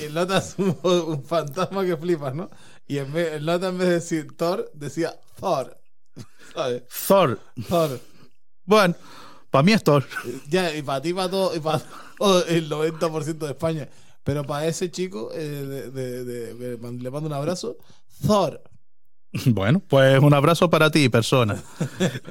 Y 0.00 0.04
el 0.04 0.14
nota 0.14 0.38
es 0.38 0.54
un, 0.58 0.76
un 0.82 1.24
fantasma 1.24 1.84
que 1.84 1.96
flipas, 1.96 2.34
¿no? 2.34 2.50
Y 2.86 2.98
en 2.98 3.12
vez, 3.12 3.34
el 3.34 3.44
nota 3.44 3.68
en 3.68 3.78
vez 3.78 3.88
de 3.88 3.94
decir 3.94 4.36
Thor, 4.36 4.70
decía 4.74 5.14
Thor. 5.38 5.78
¿Sabes? 6.54 6.82
Thor 7.06 7.38
Thor. 7.68 8.00
bueno 8.64 8.94
para 9.50 9.62
mí 9.62 9.72
es 9.72 9.84
Thor 9.84 10.04
Ya, 10.48 10.74
y 10.74 10.82
para 10.82 11.00
ti, 11.02 11.12
para 11.12 11.30
todo, 11.30 11.54
y 11.54 11.60
para 11.60 11.82
todo 12.18 12.44
el 12.46 12.68
90% 12.70 13.38
de 13.38 13.50
España. 13.50 13.88
Pero 14.24 14.44
para 14.44 14.66
ese 14.66 14.90
chico, 14.90 15.30
eh, 15.34 15.38
de, 15.38 15.90
de- 15.90 16.24
de- 16.24 16.54
de- 16.54 16.92
le 17.02 17.10
mando 17.10 17.26
un 17.26 17.32
abrazo. 17.34 17.76
Thor. 18.26 18.62
Bueno, 19.46 19.82
pues 19.88 20.20
un 20.20 20.34
abrazo 20.34 20.68
para 20.68 20.90
ti, 20.90 21.08
persona. 21.08 21.56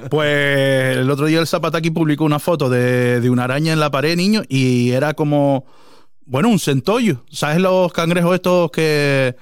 Pues 0.10 0.98
el 0.98 1.10
otro 1.10 1.26
día 1.26 1.40
el 1.40 1.48
Zapataki 1.48 1.90
publicó 1.90 2.26
una 2.26 2.40
foto 2.40 2.70
de, 2.70 3.20
de 3.20 3.30
una 3.30 3.46
araña 3.46 3.74
en 3.74 3.80
la 3.80 3.90
pared, 3.90 4.16
niño, 4.16 4.44
y 4.48 4.92
era 4.92 5.14
como, 5.14 5.66
bueno, 6.26 6.50
un 6.50 6.60
centollo. 6.60 7.26
¿Sabes 7.32 7.60
los 7.60 7.92
cangrejos 7.92 8.36
estos 8.36 8.72
que, 8.72 9.36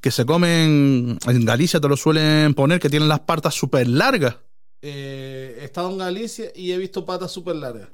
que 0.00 0.10
se 0.10 0.24
comen 0.24 1.18
en 1.26 1.44
Galicia, 1.44 1.80
te 1.80 1.88
lo 1.88 1.96
suelen 1.96 2.54
poner, 2.54 2.80
que 2.80 2.88
tienen 2.90 3.08
las 3.08 3.20
patas 3.20 3.54
súper 3.54 3.86
largas? 3.88 4.36
Eh, 4.82 5.58
he 5.60 5.64
estado 5.64 5.90
en 5.90 5.98
Galicia 5.98 6.46
y 6.54 6.72
he 6.72 6.78
visto 6.78 7.04
patas 7.04 7.30
súper 7.30 7.56
largas. 7.56 7.88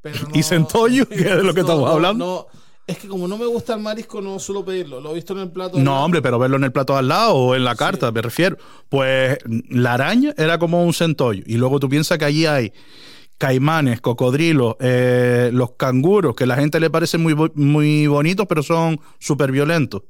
Pero 0.00 0.18
¿Y 0.34 0.42
centollo? 0.42 1.08
¿Qué 1.08 1.14
es 1.14 1.36
de 1.36 1.42
lo 1.42 1.54
que 1.54 1.60
estamos 1.60 1.90
hablando? 1.90 2.48
No, 2.52 2.60
Es 2.86 2.98
que 2.98 3.08
como 3.08 3.26
no 3.26 3.38
me 3.38 3.46
gusta 3.46 3.74
el 3.74 3.80
marisco, 3.80 4.20
no 4.20 4.38
suelo 4.38 4.62
pedirlo. 4.64 5.00
Lo 5.00 5.12
he 5.12 5.14
visto 5.14 5.32
en 5.32 5.38
el 5.40 5.50
plato. 5.50 5.78
No, 5.78 6.04
hombre, 6.04 6.20
pero 6.20 6.38
verlo 6.38 6.56
en 6.56 6.64
el 6.64 6.72
plato 6.72 6.96
al 6.96 7.08
lado 7.08 7.34
o 7.34 7.54
en 7.54 7.64
la 7.64 7.74
carta, 7.76 8.12
me 8.12 8.20
refiero. 8.20 8.58
Pues 8.90 9.38
la 9.70 9.94
araña 9.94 10.34
era 10.36 10.58
como 10.58 10.84
un 10.84 10.92
centollo. 10.92 11.42
Y 11.46 11.56
luego 11.56 11.80
tú 11.80 11.88
piensas 11.88 12.18
que 12.18 12.26
allí 12.26 12.44
hay 12.44 12.72
caimanes, 13.38 14.00
cocodrilos, 14.00 14.76
eh, 14.80 15.50
los 15.52 15.72
canguros, 15.72 16.34
que 16.34 16.44
a 16.44 16.46
la 16.46 16.56
gente 16.56 16.78
le 16.78 16.90
parecen 16.90 17.22
muy, 17.22 17.34
muy 17.54 18.06
bonitos, 18.06 18.46
pero 18.46 18.62
son 18.62 19.00
súper 19.18 19.50
violentos. 19.50 20.02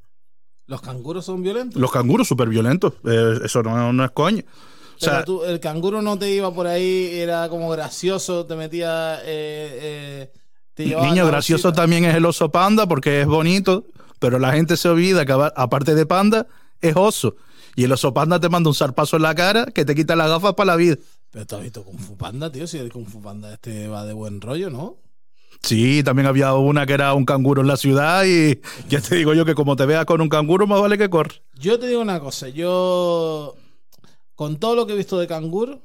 ¿Los 0.67 0.81
canguros 0.81 1.25
son 1.27 1.43
violentos? 1.43 1.81
Los 1.81 1.93
canguros 1.93 2.27
súper 2.27 2.49
violentos. 2.49 2.95
eh, 3.05 3.39
eso 3.45 3.63
no, 3.63 3.93
no 3.93 4.05
es 4.05 4.11
coño. 4.11 4.41
O 4.41 4.97
Pero 5.01 5.13
sea, 5.13 5.25
tú, 5.25 5.45
el 5.45 5.61
canguro 5.61 6.03
no 6.03 6.19
te 6.19 6.31
iba 6.31 6.53
por 6.53 6.67
ahí, 6.67 7.11
era 7.13 7.49
como 7.49 7.69
gracioso, 7.71 8.47
te 8.47 8.57
metía. 8.57 9.21
Eh, 9.25 10.31
niño 10.77 11.27
gracioso 11.27 11.73
también 11.73 12.05
es 12.05 12.15
el 12.15 12.25
oso 12.25 12.51
panda 12.51 12.87
porque 12.87 13.23
es 13.23 13.27
bonito, 13.27 13.85
pero 14.19 14.39
la 14.39 14.53
gente 14.53 14.77
se 14.77 14.89
olvida 14.89 15.25
que 15.25 15.33
aparte 15.33 15.95
de 15.95 16.07
panda, 16.07 16.47
es 16.81 16.97
oso. 16.97 17.37
Y 17.77 17.85
el 17.85 17.93
oso 17.93 18.15
panda 18.15 18.39
te 18.39 18.49
manda 18.49 18.71
un 18.71 18.75
zarpazo 18.75 19.17
en 19.17 19.23
la 19.23 19.35
cara 19.35 19.67
que 19.67 19.85
te 19.85 19.95
quita 19.95 20.15
las 20.15 20.29
gafas 20.29 20.55
para 20.55 20.73
la 20.73 20.77
vida. 20.77 20.97
Pero 21.31 21.47
tú 21.47 21.57
has 21.57 21.63
visto 21.63 21.83
Kung 21.83 21.99
Fu 21.99 22.17
Panda, 22.17 22.53
tío. 22.53 22.67
Si 22.67 22.79
el 22.79 22.93
Kung 22.93 23.07
Fu 23.07 23.21
Panda 23.21 23.53
este 23.53 23.89
va 23.89 24.05
de 24.05 24.13
buen 24.13 24.41
rollo, 24.41 24.71
¿no? 24.71 24.99
Sí, 25.63 26.03
también 26.05 26.29
había 26.29 26.55
una 26.55 26.87
que 26.87 26.93
era 26.93 27.13
un 27.15 27.25
canguro 27.25 27.63
en 27.63 27.69
la 27.69 27.77
ciudad 27.77 28.25
y 28.25 28.61
ya 28.89 29.01
te 29.01 29.17
digo 29.17 29.35
yo 29.35 29.45
que 29.45 29.55
como 29.55 29.75
te 29.75 29.87
veas 29.87 30.05
con 30.05 30.21
un 30.21 30.29
canguro, 30.29 30.67
más 30.67 30.81
vale 30.81 30.97
que 30.97 31.11
corre. 31.11 31.43
Yo 31.59 31.79
te 31.81 31.89
digo 31.89 32.01
una 32.01 32.21
cosa, 32.21 32.49
yo. 32.49 33.57
Con 34.37 34.59
todo 34.59 34.77
lo 34.77 34.87
que 34.87 34.93
he 34.93 34.97
visto 34.97 35.19
de 35.19 35.27
canguro, 35.27 35.81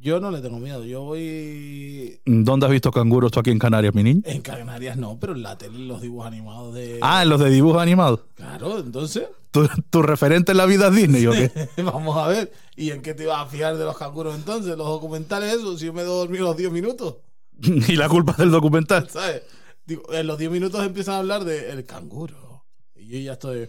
yo 0.00 0.20
no 0.20 0.30
le 0.30 0.40
tengo 0.40 0.58
miedo. 0.58 0.84
Yo 0.84 1.02
voy. 1.02 2.20
¿Dónde 2.24 2.66
has 2.66 2.72
visto 2.72 2.90
canguros 2.90 3.32
tú 3.32 3.40
aquí 3.40 3.50
en 3.50 3.58
Canarias, 3.58 3.94
mi 3.94 4.02
niño? 4.02 4.22
En 4.24 4.40
Canarias 4.42 4.96
no, 4.96 5.18
pero 5.20 5.32
en 5.34 5.42
la 5.42 5.58
tele, 5.58 5.78
los 5.78 6.00
dibujos 6.00 6.26
animados 6.26 6.74
de. 6.74 6.98
Ah, 7.02 7.22
en 7.22 7.28
los 7.28 7.40
de 7.40 7.50
dibujos 7.50 7.82
animados. 7.82 8.20
Claro, 8.34 8.78
entonces. 8.78 9.24
¿Tu, 9.50 9.66
tu 9.90 10.02
referente 10.02 10.52
en 10.52 10.58
la 10.58 10.66
vida 10.66 10.88
es 10.88 10.94
Disney 10.94 11.26
o 11.26 11.32
qué? 11.32 11.50
Vamos 11.82 12.16
a 12.16 12.28
ver. 12.28 12.52
¿Y 12.76 12.90
en 12.90 13.02
qué 13.02 13.14
te 13.14 13.24
ibas 13.24 13.40
a 13.40 13.46
fiar 13.46 13.76
de 13.76 13.84
los 13.84 13.96
canguros 13.96 14.34
entonces? 14.34 14.76
Los 14.76 14.86
documentales, 14.86 15.54
eso, 15.54 15.76
si 15.78 15.86
yo 15.86 15.92
me 15.92 16.02
dormí 16.02 16.38
los 16.38 16.56
10 16.56 16.70
minutos. 16.70 17.16
y 17.62 17.96
la 17.96 18.08
culpa 18.08 18.32
es 18.32 18.38
del 18.38 18.50
documental. 18.50 19.08
¿Sabes? 19.10 19.42
Digo, 19.84 20.02
en 20.12 20.26
los 20.26 20.38
10 20.38 20.50
minutos 20.50 20.84
empiezan 20.84 21.14
a 21.14 21.18
hablar 21.18 21.44
de 21.44 21.70
el 21.70 21.84
canguro. 21.84 22.64
Y 22.94 23.08
yo 23.08 23.18
ya 23.18 23.32
estoy. 23.32 23.68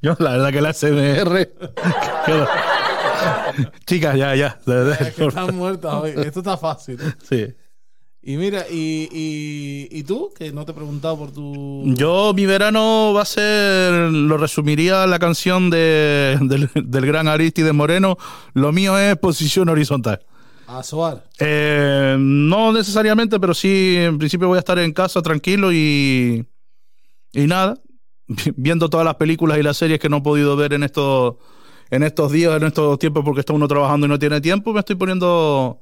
Yo, 0.00 0.16
la 0.18 0.32
verdad 0.32 0.50
que 0.50 0.60
la 0.60 0.72
CMR. 0.72 1.52
Chicas, 3.86 4.16
ya, 4.16 4.34
ya. 4.34 4.58
Es 5.00 5.14
que 5.14 5.24
están 5.28 5.56
muertas 5.56 5.94
hoy. 5.94 6.10
Esto 6.16 6.40
está 6.40 6.56
fácil. 6.56 6.98
Sí. 7.28 7.46
Y 8.24 8.36
mira, 8.36 8.64
y, 8.70 9.08
y, 9.10 9.88
y 9.98 10.02
tú, 10.04 10.32
que 10.36 10.52
no 10.52 10.64
te 10.64 10.70
he 10.70 10.74
preguntado 10.74 11.18
por 11.18 11.32
tu. 11.32 11.82
Yo, 11.96 12.32
mi 12.34 12.46
verano 12.46 13.12
va 13.12 13.22
a 13.22 13.24
ser, 13.24 13.92
lo 14.12 14.36
resumiría 14.38 15.06
la 15.08 15.18
canción 15.18 15.70
de, 15.70 16.38
del, 16.40 16.70
del 16.72 17.06
gran 17.06 17.26
Aristides 17.26 17.74
Moreno, 17.74 18.16
lo 18.54 18.70
mío 18.70 18.96
es 18.96 19.16
posición 19.16 19.68
horizontal. 19.70 20.24
A 20.68 20.84
Soar. 20.84 21.24
Eh, 21.40 22.14
no 22.16 22.72
necesariamente, 22.72 23.40
pero 23.40 23.54
sí, 23.54 23.96
en 23.98 24.18
principio 24.18 24.46
voy 24.46 24.56
a 24.56 24.60
estar 24.60 24.78
en 24.78 24.92
casa 24.92 25.20
tranquilo 25.20 25.72
y, 25.72 26.46
y 27.32 27.46
nada, 27.48 27.76
vi- 28.28 28.52
viendo 28.56 28.88
todas 28.88 29.04
las 29.04 29.16
películas 29.16 29.58
y 29.58 29.64
las 29.64 29.76
series 29.76 29.98
que 29.98 30.08
no 30.08 30.18
he 30.18 30.22
podido 30.22 30.54
ver 30.54 30.74
en 30.74 30.84
estos, 30.84 31.34
en 31.92 32.02
estos 32.02 32.32
días, 32.32 32.56
en 32.56 32.66
estos 32.66 32.98
tiempos, 32.98 33.22
porque 33.22 33.40
está 33.40 33.52
uno 33.52 33.68
trabajando 33.68 34.06
y 34.06 34.08
no 34.08 34.18
tiene 34.18 34.40
tiempo, 34.40 34.72
me 34.72 34.80
estoy 34.80 34.96
poniendo, 34.96 35.78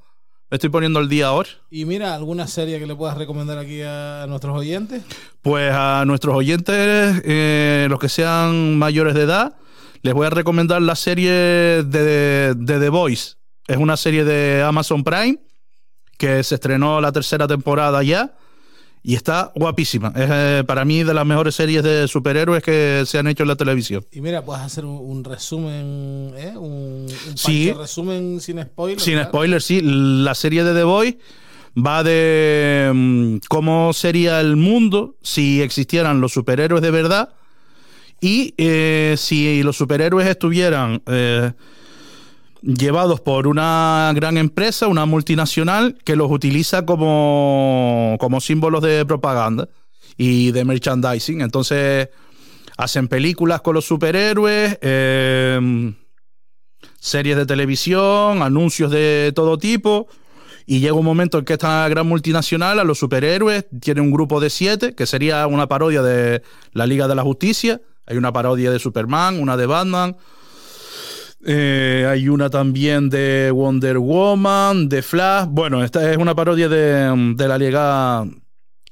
me 0.51 0.57
estoy 0.57 0.69
poniendo 0.69 0.99
el 0.99 1.09
día 1.09 1.29
ahora. 1.29 1.49
Y 1.71 1.85
mira, 1.85 2.17
¿alguna 2.17 2.49
serie 2.49 2.81
que 2.81 2.87
le 2.87 2.97
puedas 2.97 3.17
recomendar 3.17 3.59
aquí 3.59 3.81
a 3.83 4.27
nuestros 4.29 4.59
oyentes? 4.59 5.05
Pues 5.41 5.73
a 5.73 6.03
nuestros 6.05 6.35
oyentes, 6.35 7.23
eh, 7.25 7.87
los 7.89 8.01
que 8.01 8.09
sean 8.09 8.77
mayores 8.77 9.15
de 9.15 9.23
edad, 9.23 9.57
les 10.03 10.13
voy 10.13 10.27
a 10.27 10.31
recomendar 10.31 10.83
la 10.83 10.97
serie 10.97 11.31
de, 11.31 12.55
de 12.57 12.81
The 12.81 12.89
Voice. 12.89 13.35
Es 13.69 13.77
una 13.77 13.97
serie 13.97 14.25
de 14.25 14.65
Amazon 14.65 15.05
Prime 15.05 15.39
que 16.19 16.43
se 16.43 16.57
estrenó 16.57 17.01
la 17.01 17.13
tercera 17.13 17.47
temporada 17.47 18.03
ya 18.03 18.35
y 19.03 19.15
está 19.15 19.51
guapísima. 19.55 20.13
Es 20.15 20.29
eh, 20.31 20.65
para 20.67 20.85
mí 20.85 21.03
de 21.03 21.15
las 21.15 21.25
mejores 21.25 21.55
series 21.55 21.83
de 21.83 22.07
superhéroes 22.07 22.63
que 22.63 23.05
se 23.07 23.19
han 23.19 23.27
hecho 23.29 23.45
en 23.45 23.49
la 23.49 23.57
televisión. 23.57 24.05
Y 24.13 24.21
mira, 24.21 24.45
puedes 24.45 24.63
hacer 24.63 24.85
un, 24.85 24.99
un 24.99 25.25
resumen, 25.25 26.33
¿eh? 26.37 26.53
Un, 26.57 27.07
un 27.29 27.37
Sí. 27.39 27.67
pancho 27.69 27.81
resumen 27.83 28.41
sin 28.41 28.63
spoilers. 28.63 29.03
Sin 29.03 29.23
spoilers, 29.23 29.65
sí, 29.65 29.81
la 29.83 30.35
serie 30.35 30.65
de 30.65 30.75
The 30.75 30.83
Voice 30.85 31.19
va 31.77 32.03
de 32.03 32.91
mm, 32.93 33.37
cómo 33.49 33.93
sería 33.93 34.41
el 34.41 34.57
mundo 34.57 35.15
si 35.23 35.63
existieran 35.63 36.21
los 36.21 36.33
superhéroes 36.33 36.83
de 36.83 36.91
verdad 36.91 37.31
y 38.21 38.53
eh, 38.59 39.15
si 39.17 39.63
los 39.63 39.77
superhéroes 39.77 40.27
estuvieran 40.29 41.01
eh, 41.07 41.53
llevados 42.63 43.21
por 43.21 43.47
una 43.47 44.13
gran 44.15 44.37
empresa, 44.37 44.87
una 44.87 45.07
multinacional, 45.07 45.97
que 46.05 46.17
los 46.17 46.31
utiliza 46.31 46.85
como, 46.85 48.17
como 48.21 48.41
símbolos 48.41 48.83
de 48.83 49.05
propaganda 49.07 49.69
y 50.17 50.53
de 50.53 50.65
merchandising. 50.65 51.41
Entonces 51.41 52.09
hacen 52.77 53.09
películas 53.09 53.61
con 53.61 53.75
los 53.75 53.85
superhéroes. 53.85 54.79
eh, 54.81 55.93
series 57.01 57.37
de 57.37 57.47
televisión, 57.47 58.43
anuncios 58.43 58.91
de 58.91 59.33
todo 59.35 59.59
tipo. 59.59 60.07
Y 60.67 60.79
llega 60.79 60.93
un 60.93 61.05
momento 61.05 61.39
en 61.39 61.45
que 61.45 61.55
esta 61.55 61.89
gran 61.89 62.07
multinacional, 62.07 62.79
a 62.79 62.85
los 62.85 62.99
superhéroes, 62.99 63.67
tiene 63.81 64.03
un 64.03 64.13
grupo 64.13 64.39
de 64.39 64.51
siete, 64.51 64.95
que 64.95 65.07
sería 65.07 65.47
una 65.49 65.67
parodia 65.67 66.03
de 66.03 66.43
la 66.73 66.87
Liga 66.87 67.09
de 67.09 67.17
la 67.17 67.23
Justicia. 67.23 67.81
Hay 68.07 68.17
una 68.17 68.33
parodia 68.33 68.71
de 68.71 68.79
Superman, 68.79 69.41
una 69.41 69.57
de 69.57 69.67
Batman. 69.67 70.17
Eh, 71.45 72.07
hay 72.09 72.29
una 72.29 72.51
también 72.51 73.09
de 73.09 73.51
Wonder 73.51 73.99
Woman, 73.99 74.89
de 74.89 75.03
Flash. 75.03 75.47
Bueno, 75.51 75.83
esta 75.83 76.11
es 76.11 76.19
una 76.19 76.35
parodia 76.35 76.69
de, 76.69 77.35
de 77.37 77.49
la 77.49 77.57
Liga 77.59 78.25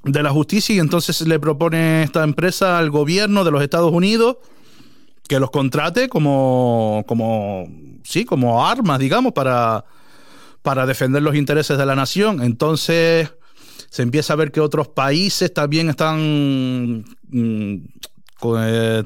de 0.05 0.23
la 0.23 0.31
Justicia 0.31 0.75
y 0.75 0.79
entonces 0.79 1.21
le 1.27 1.39
propone 1.39 2.03
esta 2.03 2.25
empresa 2.25 2.79
al 2.79 2.89
gobierno 2.91 3.45
de 3.45 3.51
los 3.51 3.63
Estados 3.63 3.93
Unidos 3.93 4.37
que 5.29 5.39
los 5.39 5.51
contrate 5.51 6.09
como, 6.09 7.05
como, 7.07 7.69
sí, 8.03 8.25
como 8.25 8.67
armas, 8.67 8.99
digamos, 8.99 9.33
para, 9.35 9.85
para 10.63 10.87
defender 10.87 11.23
los 11.23 11.35
intereses 11.35 11.77
de 11.77 11.85
la 11.85 11.95
nación. 11.95 12.43
Entonces 12.43 13.31
se 13.91 14.03
empieza 14.03 14.33
a 14.33 14.37
ver 14.37 14.53
que 14.53 14.61
otros 14.61 14.89
países 14.89 15.53
también 15.53 15.91
están 15.91 17.05
mm, 17.29 17.77
co- 18.41 18.57
eh, 18.59 19.05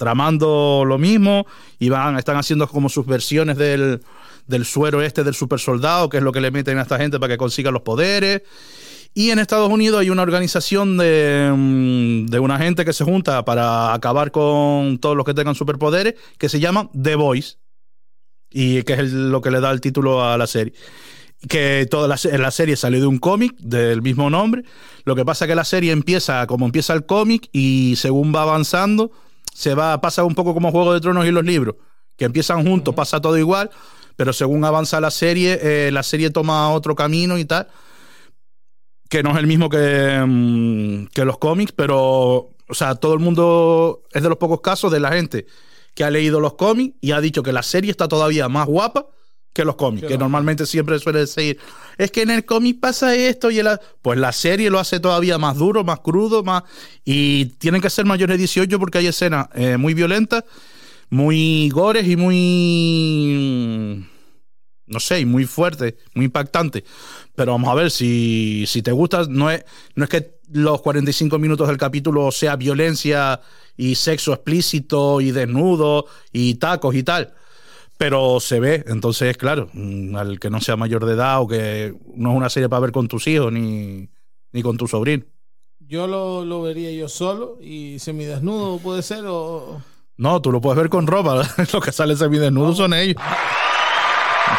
tramando 0.00 0.82
lo 0.86 0.96
mismo 0.96 1.46
y 1.78 1.90
van, 1.90 2.16
están 2.16 2.38
haciendo 2.38 2.66
como 2.66 2.88
sus 2.88 3.04
versiones 3.04 3.58
del, 3.58 4.00
del 4.46 4.64
suero 4.64 5.02
este 5.02 5.24
del 5.24 5.34
super 5.34 5.60
soldado, 5.60 6.08
que 6.08 6.16
es 6.16 6.22
lo 6.22 6.32
que 6.32 6.40
le 6.40 6.50
meten 6.50 6.78
a 6.78 6.82
esta 6.82 6.96
gente 6.96 7.20
para 7.20 7.34
que 7.34 7.36
consiga 7.36 7.70
los 7.70 7.82
poderes. 7.82 8.40
Y 9.12 9.28
en 9.28 9.38
Estados 9.38 9.68
Unidos 9.68 10.00
hay 10.00 10.08
una 10.08 10.22
organización 10.22 10.96
de, 10.96 11.52
mm, 11.54 12.30
de 12.30 12.38
una 12.38 12.56
gente 12.56 12.86
que 12.86 12.94
se 12.94 13.04
junta 13.04 13.44
para 13.44 13.92
acabar 13.92 14.30
con 14.30 14.96
todos 15.00 15.14
los 15.14 15.26
que 15.26 15.34
tengan 15.34 15.54
superpoderes, 15.54 16.14
que 16.38 16.48
se 16.48 16.60
llama 16.60 16.88
The 16.98 17.16
Voice, 17.16 17.56
y 18.50 18.82
que 18.84 18.94
es 18.94 19.12
lo 19.12 19.42
que 19.42 19.50
le 19.50 19.60
da 19.60 19.70
el 19.70 19.82
título 19.82 20.24
a 20.24 20.38
la 20.38 20.46
serie. 20.46 20.72
Que 21.46 21.86
toda 21.90 22.08
la, 22.08 22.18
la 22.38 22.50
serie 22.50 22.74
salió 22.74 23.00
de 23.00 23.06
un 23.06 23.18
cómic 23.18 23.54
del 23.58 24.00
mismo 24.00 24.30
nombre. 24.30 24.62
Lo 25.04 25.14
que 25.14 25.26
pasa 25.26 25.44
es 25.44 25.50
que 25.50 25.54
la 25.54 25.64
serie 25.64 25.92
empieza 25.92 26.46
como 26.46 26.64
empieza 26.64 26.94
el 26.94 27.04
cómic 27.04 27.50
y 27.52 27.96
según 27.96 28.34
va 28.34 28.42
avanzando, 28.42 29.10
se 29.54 29.74
va, 29.74 30.00
pasa 30.00 30.24
un 30.24 30.34
poco 30.34 30.54
como 30.54 30.70
Juego 30.70 30.94
de 30.94 31.00
Tronos 31.00 31.26
y 31.26 31.30
los 31.30 31.44
libros, 31.44 31.76
que 32.16 32.24
empiezan 32.24 32.66
juntos, 32.66 32.94
pasa 32.94 33.20
todo 33.20 33.38
igual, 33.38 33.70
pero 34.16 34.32
según 34.32 34.64
avanza 34.64 35.00
la 35.00 35.10
serie, 35.10 35.58
eh, 35.62 35.90
la 35.92 36.02
serie 36.02 36.30
toma 36.30 36.70
otro 36.70 36.94
camino 36.94 37.38
y 37.38 37.44
tal 37.44 37.68
que 39.10 39.24
no 39.24 39.32
es 39.32 39.38
el 39.38 39.48
mismo 39.48 39.68
que, 39.68 40.24
mm, 40.24 41.06
que 41.06 41.24
los 41.24 41.36
cómics, 41.38 41.72
pero, 41.72 42.50
o 42.68 42.74
sea, 42.74 42.94
todo 42.94 43.12
el 43.12 43.18
mundo 43.18 44.04
es 44.12 44.22
de 44.22 44.28
los 44.28 44.38
pocos 44.38 44.60
casos 44.60 44.92
de 44.92 45.00
la 45.00 45.10
gente 45.10 45.46
que 45.94 46.04
ha 46.04 46.10
leído 46.10 46.38
los 46.38 46.54
cómics 46.54 46.96
y 47.00 47.10
ha 47.10 47.20
dicho 47.20 47.42
que 47.42 47.52
la 47.52 47.64
serie 47.64 47.90
está 47.90 48.06
todavía 48.06 48.48
más 48.48 48.66
guapa 48.68 49.08
que 49.52 49.64
los 49.64 49.74
cómics, 49.76 50.06
Que 50.06 50.16
normalmente 50.16 50.64
siempre 50.64 50.98
suele 50.98 51.20
decir, 51.20 51.58
es 51.98 52.10
que 52.10 52.22
en 52.22 52.30
el 52.30 52.44
cómic 52.44 52.78
pasa 52.78 53.14
esto 53.14 53.50
y 53.50 53.60
pues 54.00 54.18
la 54.18 54.32
serie 54.32 54.70
lo 54.70 54.78
hace 54.78 55.00
todavía 55.00 55.38
más 55.38 55.56
duro, 55.56 55.82
más 55.82 56.00
crudo, 56.00 56.42
más 56.44 56.62
y 57.04 57.46
tienen 57.58 57.80
que 57.80 57.90
ser 57.90 58.04
mayores 58.04 58.34
de 58.34 58.38
18 58.38 58.78
porque 58.78 58.98
hay 58.98 59.08
escenas 59.08 59.48
eh, 59.54 59.76
muy 59.76 59.94
violentas, 59.94 60.44
muy 61.08 61.68
gores 61.70 62.06
y 62.06 62.16
muy 62.16 64.06
no 64.90 64.98
sé, 64.98 65.20
y 65.20 65.24
muy 65.24 65.46
fuerte, 65.46 65.96
muy 66.14 66.26
impactante. 66.26 66.84
Pero 67.36 67.52
vamos 67.52 67.70
a 67.70 67.74
ver, 67.74 67.90
si, 67.92 68.64
si 68.66 68.82
te 68.82 68.90
gusta, 68.90 69.24
no 69.28 69.50
es, 69.50 69.64
no 69.94 70.04
es 70.04 70.10
que 70.10 70.40
los 70.52 70.82
45 70.82 71.38
minutos 71.38 71.68
del 71.68 71.76
capítulo 71.76 72.30
sea 72.32 72.56
violencia 72.56 73.40
y 73.76 73.94
sexo 73.94 74.32
explícito 74.32 75.20
y 75.20 75.30
desnudo 75.30 76.06
y 76.32 76.54
tacos 76.56 76.94
y 76.96 77.04
tal. 77.04 77.32
Pero 78.00 78.40
se 78.40 78.60
ve, 78.60 78.82
entonces, 78.86 79.36
claro, 79.36 79.68
mm, 79.74 80.16
al 80.16 80.40
que 80.40 80.48
no 80.48 80.58
sea 80.62 80.74
mayor 80.74 81.04
de 81.04 81.12
edad 81.12 81.42
o 81.42 81.46
que 81.46 81.94
no 82.14 82.30
es 82.30 82.36
una 82.38 82.48
serie 82.48 82.66
para 82.70 82.80
ver 82.80 82.92
con 82.92 83.08
tus 83.08 83.26
hijos 83.26 83.52
ni, 83.52 84.08
ni 84.52 84.62
con 84.62 84.78
tu 84.78 84.88
sobrino. 84.88 85.24
Yo 85.80 86.06
lo, 86.06 86.42
lo 86.46 86.62
vería 86.62 86.90
yo 86.92 87.10
solo 87.10 87.58
y 87.60 87.98
semidesnudo 87.98 88.78
puede 88.78 89.02
ser 89.02 89.26
o... 89.26 89.82
No, 90.16 90.40
tú 90.40 90.50
lo 90.50 90.62
puedes 90.62 90.78
ver 90.78 90.88
con 90.88 91.06
ropa. 91.06 91.42
Lo 91.74 91.80
que 91.82 91.92
sale 91.92 92.16
semidesnudo 92.16 92.74
son 92.74 92.94
ellos. 92.94 93.16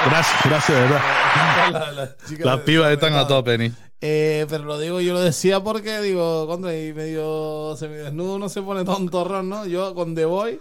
Gracias, 0.06 0.40
gracias, 0.46 0.78
de 0.78 0.84
verdad. 0.84 1.02
La- 1.72 1.92
la 1.92 2.18
chica 2.28 2.46
Las 2.46 2.60
pibas 2.60 2.92
están 2.92 3.14
a 3.16 3.26
tope, 3.28 3.58
ni. 3.58 3.72
Eh, 4.02 4.46
pero 4.50 4.66
lo 4.66 4.78
digo, 4.80 5.02
yo 5.02 5.14
lo 5.14 5.20
decía 5.20 5.60
porque 5.64 6.00
digo, 6.02 6.46
contra 6.46 6.78
y 6.78 6.94
medio 6.94 7.76
semidesnudo 7.76 8.38
no 8.38 8.50
se 8.50 8.62
pone 8.62 8.86
tontorrón, 8.86 9.50
¿no? 9.50 9.66
Yo 9.66 9.96
con 9.96 10.14
The 10.14 10.26
Boy. 10.26 10.60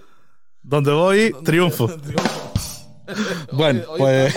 Donde 0.62 0.92
voy, 0.92 1.34
triunfo. 1.44 1.88
triunfo. 2.02 2.50
Bueno, 3.52 3.80
Hoy- 3.82 3.86
hoy 3.90 3.98
pues. 3.98 4.34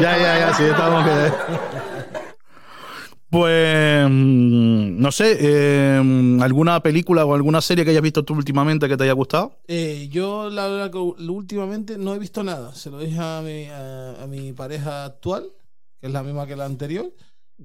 Ya, 0.00 0.18
ya, 0.18 0.38
ya, 0.38 0.54
sí, 0.54 0.64
estamos 0.64 1.04
que. 1.04 1.32
Pues. 3.30 4.06
mm, 4.08 5.00
No 5.00 5.12
sé, 5.12 5.36
eh, 5.40 6.38
¿alguna 6.40 6.80
película 6.82 7.24
o 7.24 7.34
alguna 7.34 7.60
serie 7.60 7.84
que 7.84 7.90
hayas 7.90 8.02
visto 8.02 8.24
tú 8.24 8.34
últimamente 8.34 8.88
que 8.88 8.96
te 8.96 9.04
haya 9.04 9.12
gustado? 9.12 9.52
Eh, 9.68 10.08
yo 10.10 10.48
la 10.50 10.66
verdad 10.66 10.90
que 10.90 10.98
últimamente 10.98 11.98
no 11.98 12.14
he 12.14 12.18
visto 12.18 12.42
nada. 12.42 12.74
Se 12.74 12.90
lo 12.90 12.98
dije 12.98 13.18
a 13.20 13.40
mi, 13.44 13.66
a, 13.66 14.22
a 14.22 14.26
mi 14.26 14.52
pareja 14.52 15.04
actual, 15.04 15.44
que 16.00 16.06
es 16.06 16.12
la 16.12 16.22
misma 16.22 16.46
que 16.46 16.56
la 16.56 16.64
anterior. 16.64 17.12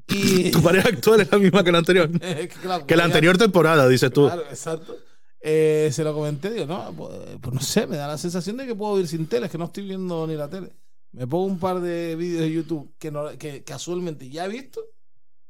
Y 0.10 0.52
Tu 0.52 0.62
pareja 0.62 0.90
actual 0.90 1.22
es 1.22 1.32
la 1.32 1.38
misma 1.38 1.64
que 1.64 1.72
la 1.72 1.78
anterior. 1.78 2.10
Que, 2.20 2.48
claro, 2.62 2.86
Que 2.86 2.96
la 2.98 3.06
anterior 3.06 3.38
temporada, 3.38 3.88
dices 3.88 4.12
tú. 4.12 4.26
Claro, 4.26 4.44
exacto. 4.50 4.98
Eh, 5.46 5.90
se 5.92 6.06
lo 6.06 6.14
comenté, 6.14 6.50
digo, 6.52 6.66
no, 6.66 6.94
pues, 6.96 7.12
pues 7.42 7.54
no 7.54 7.60
sé, 7.60 7.86
me 7.86 7.98
da 7.98 8.08
la 8.08 8.18
sensación 8.18 8.56
de 8.56 8.66
que 8.66 8.76
puedo 8.76 8.98
ir 8.98 9.10
sin 9.10 9.28
tele, 9.28 9.48
es 9.48 9.52
que 9.52 9.58
no 9.58 9.66
estoy 9.66 9.84
viendo 9.86 10.26
ni 10.26 10.36
la 10.36 10.50
tele. 10.50 10.72
Me 11.12 11.28
pongo 11.28 11.46
un 11.46 11.60
par 11.60 11.82
de 11.82 12.16
vídeos 12.16 12.42
de 12.42 12.52
YouTube 12.52 12.94
que, 12.98 13.12
no, 13.12 13.38
que 13.38 13.62
casualmente 13.64 14.30
ya 14.30 14.46
he 14.46 14.50
visto 14.50 14.82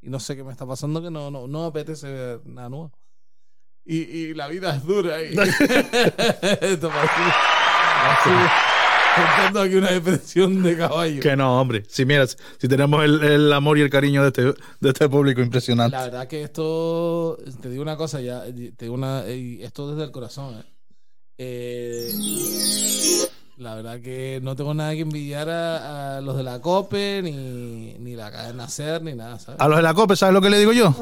y 0.01 0.09
no 0.09 0.19
sé 0.19 0.35
qué 0.35 0.43
me 0.43 0.51
está 0.51 0.65
pasando, 0.65 0.99
que 1.01 1.11
no, 1.11 1.29
no, 1.29 1.47
no 1.47 1.65
apetece 1.65 2.11
ver 2.11 2.41
nada 2.47 2.69
nuevo. 2.69 2.91
Y, 3.85 3.97
y 3.97 4.33
la 4.33 4.47
vida 4.47 4.75
es 4.75 4.83
dura. 4.83 5.21
Y... 5.21 5.27
Esto 6.61 6.89
parece- 6.89 8.72
Contando 9.15 9.61
aquí 9.61 9.75
una 9.75 9.91
depresión 9.91 10.63
de 10.63 10.77
caballo. 10.77 11.21
Que 11.21 11.35
no, 11.35 11.59
hombre. 11.59 11.83
Si 11.87 12.05
miras, 12.05 12.37
si 12.57 12.67
tenemos 12.67 13.03
el, 13.03 13.23
el 13.23 13.53
amor 13.53 13.77
y 13.77 13.81
el 13.81 13.89
cariño 13.89 14.21
de 14.21 14.27
este, 14.29 14.43
de 14.43 14.89
este 14.89 15.09
público 15.09 15.41
impresionante. 15.41 15.95
La 15.95 16.03
verdad 16.03 16.27
que 16.27 16.43
esto, 16.43 17.37
te 17.61 17.69
digo 17.69 17.83
una 17.83 17.97
cosa, 17.97 18.21
ya, 18.21 18.43
te 18.43 18.73
digo 18.85 18.93
una, 18.93 19.25
esto 19.25 19.91
desde 19.91 20.03
el 20.03 20.11
corazón. 20.11 20.55
¿eh? 20.55 20.63
Eh, 21.37 22.11
la 23.57 23.75
verdad 23.75 23.99
que 24.01 24.39
no 24.41 24.55
tengo 24.55 24.73
nada 24.73 24.93
que 24.93 25.01
envidiar 25.01 25.49
a, 25.49 26.17
a 26.17 26.21
los 26.21 26.35
de 26.35 26.43
la 26.43 26.59
COPE, 26.59 27.21
ni, 27.23 27.95
ni 27.99 28.15
la 28.15 28.31
cadena 28.31 28.67
SER, 28.67 29.01
ni 29.03 29.13
nada, 29.13 29.39
¿sabes? 29.39 29.59
A 29.61 29.67
los 29.67 29.77
de 29.77 29.83
la 29.83 29.93
COPE, 29.93 30.15
¿sabes 30.15 30.33
lo 30.33 30.41
que 30.41 30.49
le 30.49 30.59
digo 30.59 30.73
yo? 30.73 30.93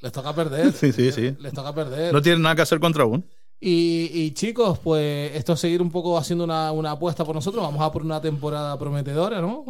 Les 0.00 0.12
toca 0.12 0.34
perder. 0.34 0.72
Sí, 0.72 0.92
sí, 0.92 1.12
sí. 1.12 1.36
Les 1.40 1.52
toca 1.52 1.74
perder. 1.74 2.12
No 2.12 2.22
tienen 2.22 2.42
nada 2.42 2.54
que 2.54 2.62
hacer 2.62 2.80
contra 2.80 3.04
uno. 3.04 3.22
Y, 3.62 4.10
y, 4.14 4.30
chicos, 4.32 4.78
pues 4.78 5.36
esto 5.36 5.52
es 5.52 5.60
seguir 5.60 5.82
un 5.82 5.90
poco 5.90 6.16
haciendo 6.16 6.44
una, 6.44 6.72
una 6.72 6.92
apuesta 6.92 7.26
por 7.26 7.34
nosotros. 7.34 7.62
Vamos 7.62 7.82
a 7.82 7.92
por 7.92 8.02
una 8.02 8.18
temporada 8.18 8.78
prometedora, 8.78 9.42
¿no? 9.42 9.66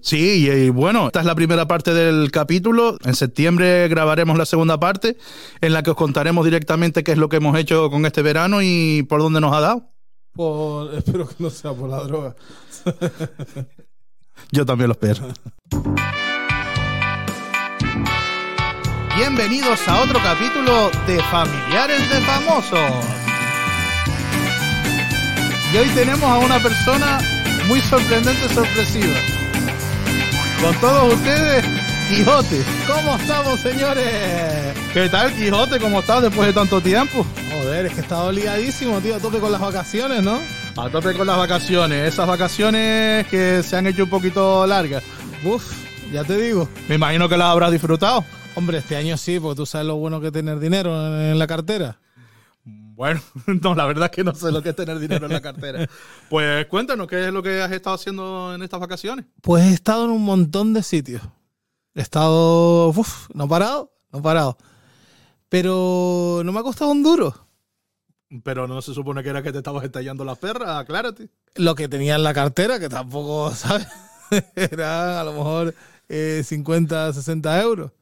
Sí, 0.00 0.46
y, 0.46 0.50
y 0.50 0.70
bueno, 0.70 1.08
esta 1.08 1.20
es 1.20 1.26
la 1.26 1.34
primera 1.34 1.68
parte 1.68 1.92
del 1.92 2.30
capítulo. 2.30 2.96
En 3.04 3.14
septiembre 3.14 3.86
grabaremos 3.88 4.38
la 4.38 4.46
segunda 4.46 4.80
parte, 4.80 5.18
en 5.60 5.74
la 5.74 5.82
que 5.82 5.90
os 5.90 5.96
contaremos 5.96 6.42
directamente 6.46 7.04
qué 7.04 7.12
es 7.12 7.18
lo 7.18 7.28
que 7.28 7.36
hemos 7.36 7.58
hecho 7.58 7.90
con 7.90 8.06
este 8.06 8.22
verano 8.22 8.62
y 8.62 9.02
por 9.02 9.20
dónde 9.20 9.42
nos 9.42 9.52
ha 9.52 9.60
dado. 9.60 9.90
Por, 10.32 10.94
espero 10.96 11.28
que 11.28 11.34
no 11.38 11.50
sea 11.50 11.74
por 11.74 11.90
la 11.90 12.02
droga. 12.02 12.34
Yo 14.52 14.64
también 14.64 14.88
lo 14.88 14.92
espero. 14.92 15.28
Bienvenidos 19.16 19.86
a 19.86 20.02
otro 20.02 20.18
capítulo 20.22 20.90
de 21.06 21.22
Familiares 21.24 22.08
de 22.08 22.20
Famosos. 22.22 23.23
Y 25.74 25.76
hoy 25.76 25.88
tenemos 25.88 26.22
a 26.22 26.38
una 26.38 26.60
persona 26.60 27.18
muy 27.66 27.80
sorprendente, 27.80 28.48
sorpresiva. 28.54 29.16
Con 30.62 30.72
todos 30.76 31.14
ustedes, 31.14 31.64
Quijote. 32.08 32.62
¿Cómo 32.86 33.16
estamos, 33.16 33.58
señores? 33.58 34.06
¿Qué 34.92 35.08
tal, 35.08 35.34
Quijote? 35.34 35.80
¿Cómo 35.80 35.98
estás 35.98 36.22
después 36.22 36.46
de 36.46 36.52
tanto 36.52 36.80
tiempo? 36.80 37.26
Joder, 37.50 37.86
es 37.86 37.92
que 37.92 37.98
he 37.98 38.02
estado 38.02 38.30
ligadísimo, 38.30 39.00
tío, 39.00 39.16
a 39.16 39.18
tope 39.18 39.40
con 39.40 39.50
las 39.50 39.60
vacaciones, 39.60 40.22
¿no? 40.22 40.38
A 40.76 40.88
tope 40.90 41.12
con 41.12 41.26
las 41.26 41.38
vacaciones. 41.38 42.06
Esas 42.06 42.28
vacaciones 42.28 43.26
que 43.26 43.64
se 43.64 43.76
han 43.76 43.88
hecho 43.88 44.04
un 44.04 44.10
poquito 44.10 44.64
largas. 44.68 45.02
Uf, 45.42 45.64
ya 46.12 46.22
te 46.22 46.36
digo. 46.36 46.68
Me 46.88 46.94
imagino 46.94 47.28
que 47.28 47.36
las 47.36 47.48
habrás 47.48 47.72
disfrutado. 47.72 48.24
Hombre, 48.54 48.78
este 48.78 48.94
año 48.94 49.16
sí, 49.16 49.40
porque 49.40 49.56
tú 49.56 49.66
sabes 49.66 49.88
lo 49.88 49.96
bueno 49.96 50.20
que 50.20 50.28
es 50.28 50.32
tener 50.32 50.60
dinero 50.60 51.04
en, 51.04 51.32
en 51.32 51.38
la 51.40 51.48
cartera. 51.48 51.98
Bueno, 52.94 53.20
no, 53.62 53.74
la 53.74 53.86
verdad 53.86 54.06
es 54.06 54.10
que 54.12 54.24
no 54.24 54.34
sé 54.34 54.52
lo 54.52 54.62
que 54.62 54.70
es 54.70 54.76
tener 54.76 54.98
dinero 54.98 55.26
en 55.26 55.32
la 55.32 55.40
cartera. 55.40 55.88
Pues 56.30 56.66
cuéntanos, 56.66 57.06
¿qué 57.06 57.26
es 57.26 57.32
lo 57.32 57.42
que 57.42 57.60
has 57.60 57.70
estado 57.70 57.96
haciendo 57.96 58.54
en 58.54 58.62
estas 58.62 58.80
vacaciones? 58.80 59.26
Pues 59.40 59.64
he 59.64 59.74
estado 59.74 60.04
en 60.04 60.10
un 60.10 60.24
montón 60.24 60.72
de 60.72 60.82
sitios. 60.82 61.22
He 61.94 62.00
estado, 62.00 62.88
uf, 62.88 63.28
no 63.34 63.44
he 63.44 63.48
parado, 63.48 63.92
no 64.10 64.18
he 64.18 64.22
parado. 64.22 64.56
Pero 65.48 66.42
no 66.44 66.52
me 66.52 66.60
ha 66.60 66.62
costado 66.62 66.90
un 66.90 67.02
duro. 67.02 67.46
Pero 68.42 68.66
no 68.66 68.80
se 68.82 68.94
supone 68.94 69.22
que 69.22 69.28
era 69.28 69.42
que 69.42 69.52
te 69.52 69.58
estabas 69.58 69.84
estallando 69.84 70.24
las 70.24 70.38
perras, 70.38 70.70
aclárate. 70.70 71.28
Lo 71.56 71.74
que 71.74 71.88
tenía 71.88 72.16
en 72.16 72.24
la 72.24 72.34
cartera, 72.34 72.80
que 72.80 72.88
tampoco, 72.88 73.50
¿sabes? 73.54 73.86
Era 74.56 75.20
a 75.20 75.24
lo 75.24 75.32
mejor 75.32 75.74
eh, 76.08 76.42
50, 76.44 77.12
60 77.12 77.62
euros. 77.62 77.92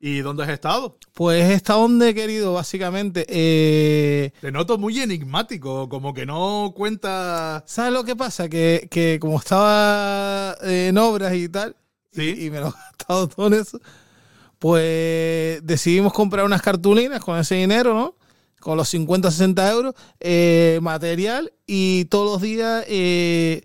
¿Y 0.00 0.20
dónde 0.20 0.44
has 0.44 0.50
estado? 0.50 0.96
Pues 1.12 1.44
he 1.44 1.54
estado 1.54 1.80
donde 1.80 2.10
he 2.10 2.14
querido, 2.14 2.52
básicamente. 2.54 3.26
Eh, 3.28 4.30
Te 4.40 4.52
noto 4.52 4.78
muy 4.78 4.98
enigmático, 5.00 5.88
como 5.88 6.14
que 6.14 6.24
no 6.24 6.72
cuenta... 6.76 7.64
¿Sabes 7.66 7.92
lo 7.92 8.04
que 8.04 8.14
pasa? 8.14 8.48
Que, 8.48 8.86
que 8.90 9.18
como 9.20 9.38
estaba 9.38 10.56
en 10.62 10.96
obras 10.98 11.34
y 11.34 11.48
tal, 11.48 11.74
Sí. 12.12 12.34
y, 12.38 12.46
y 12.46 12.50
me 12.50 12.60
lo 12.60 12.68
he 12.68 12.70
gastado 12.70 13.28
todo 13.28 13.46
en 13.48 13.54
eso, 13.54 13.80
pues 14.58 15.60
decidimos 15.64 16.12
comprar 16.12 16.44
unas 16.44 16.62
cartulinas 16.62 17.20
con 17.22 17.38
ese 17.38 17.56
dinero, 17.56 17.94
¿no? 17.94 18.14
Con 18.60 18.76
los 18.76 18.88
50, 18.88 19.30
60 19.30 19.70
euros, 19.70 19.94
eh, 20.20 20.78
material, 20.82 21.52
y 21.66 22.06
todos 22.06 22.32
los 22.32 22.42
días 22.42 22.84
eh, 22.88 23.62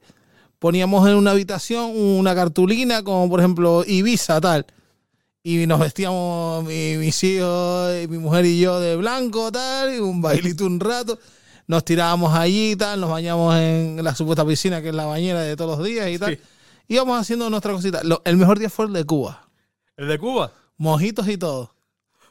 poníamos 0.60 1.08
en 1.08 1.16
una 1.16 1.32
habitación 1.32 1.92
una 1.96 2.36
cartulina, 2.36 3.04
como 3.04 3.30
por 3.30 3.40
ejemplo 3.40 3.84
Ibiza, 3.86 4.40
tal. 4.42 4.66
Y 5.46 5.68
nos 5.68 5.80
vestíamos 5.82 6.64
mi- 6.64 6.96
mis 6.98 7.22
hijos, 7.26 7.92
mi 8.08 8.18
mujer 8.18 8.46
y 8.46 8.62
yo 8.62 8.80
de 8.80 8.96
blanco, 8.96 9.52
tal, 9.52 9.94
y 9.94 10.00
un 10.00 10.22
bailito 10.22 10.66
un 10.66 10.80
rato. 10.80 11.20
Nos 11.68 11.84
tirábamos 11.84 12.34
allí 12.34 12.72
y 12.72 12.76
tal, 12.78 13.02
nos 13.02 13.10
bañamos 13.10 13.54
en 13.58 14.02
la 14.02 14.16
supuesta 14.16 14.46
piscina, 14.46 14.82
que 14.82 14.90
es 14.90 14.96
la 14.96 15.06
bañera 15.06 15.42
de 15.42 15.58
todos 15.58 15.78
los 15.78 15.86
días 15.86 16.10
y 16.10 16.18
tal. 16.18 16.36
Sí. 16.36 16.42
Íbamos 16.88 17.20
haciendo 17.20 17.50
nuestra 17.50 17.74
cosita. 17.74 18.02
Lo- 18.04 18.22
el 18.24 18.38
mejor 18.38 18.58
día 18.58 18.70
fue 18.70 18.86
el 18.86 18.94
de 18.94 19.04
Cuba. 19.04 19.50
El 19.98 20.08
de 20.08 20.18
Cuba. 20.18 20.54
Mojitos 20.78 21.28
y 21.28 21.38
todo. 21.38 21.74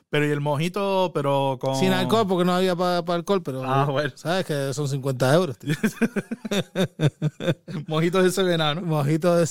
Pero 0.08 0.26
y 0.26 0.30
el 0.30 0.40
mojito, 0.40 1.10
pero 1.14 1.58
con... 1.60 1.76
Sin 1.76 1.92
alcohol, 1.92 2.26
porque 2.26 2.44
no 2.44 2.54
había 2.54 2.76
para 2.76 2.98
alcohol, 3.14 3.42
pero. 3.42 3.62
Ah, 3.64 3.86
bueno. 3.86 4.12
¿Sabes? 4.14 4.44
Que 4.46 4.72
son 4.74 4.88
50 4.88 5.34
euros. 5.34 5.58
tío. 5.58 5.74
Mojitos 7.86 8.22
de 8.22 8.28
ese 8.28 8.42
venano. 8.42 8.82
Mojitos 8.82 9.36
de 9.36 9.42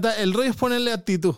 tal. 0.00 0.14
El 0.18 0.32
rollo 0.34 0.50
es 0.50 0.56
ponerle 0.56 0.92
actitud. 0.92 1.34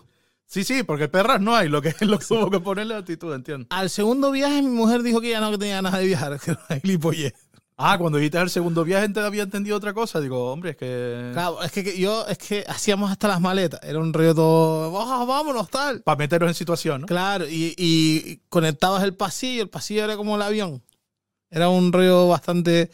Sí, 0.47 0.63
sí, 0.65 0.85
porque 0.85 1.09
perras 1.09 1.41
no 1.41 1.55
hay, 1.55 1.69
lo 1.69 1.83
que, 1.83 1.95
lo 2.01 2.19
que 2.19 2.27
hubo 2.35 2.51
que 2.51 2.61
ponerle 2.61 2.95
actitud, 2.95 3.35
entiendo. 3.35 3.67
Al 3.71 3.91
segundo 3.91 4.31
viaje, 4.31 4.63
mi 4.63 4.71
mujer 4.71 5.03
dijo 5.03 5.21
que 5.21 5.31
ya 5.31 5.41
no 5.41 5.59
tenía 5.59 5.83
nada 5.83 5.99
de 5.99 6.07
viajar, 6.07 6.39
que 6.45 6.53
era. 6.53 6.67
Ah, 7.79 7.99
cuando 7.99 8.17
dijiste 8.17 8.39
el 8.39 8.49
segundo 8.49 8.85
viaje 8.85 9.07
te 9.11 9.21
había 9.21 9.43
entendido 9.43 9.77
otra 9.77 9.93
cosa. 9.93 10.19
Digo, 10.19 10.51
hombre, 10.51 10.71
es 10.71 10.77
que... 10.79 11.31
Claro, 11.35 11.63
es 11.63 11.71
que, 11.71 11.85
que 11.85 11.99
yo, 11.99 12.27
es 12.27 12.39
que 12.39 12.65
hacíamos 12.67 13.11
hasta 13.11 13.29
las 13.29 13.39
maletas. 13.39 13.81
Era 13.83 13.99
un 13.99 14.15
rollo 14.15 14.35
todo. 14.35 14.99
"Ah, 14.99 15.27
vámonos, 15.27 15.69
tal. 15.69 16.01
Para 16.01 16.17
meteros 16.17 16.49
en 16.49 16.55
situación, 16.55 17.03
¿no? 17.03 17.07
Claro, 17.07 17.47
y, 17.47 17.75
y 17.77 18.41
conectabas 18.49 19.03
el 19.05 19.15
pasillo, 19.15 19.63
el 19.63 19.69
pasillo 19.69 20.05
era 20.05 20.17
como 20.17 20.37
el 20.37 20.43
avión. 20.43 20.83
Era 21.51 21.69
un 21.69 21.93
rollo 21.93 22.29
bastante... 22.29 22.91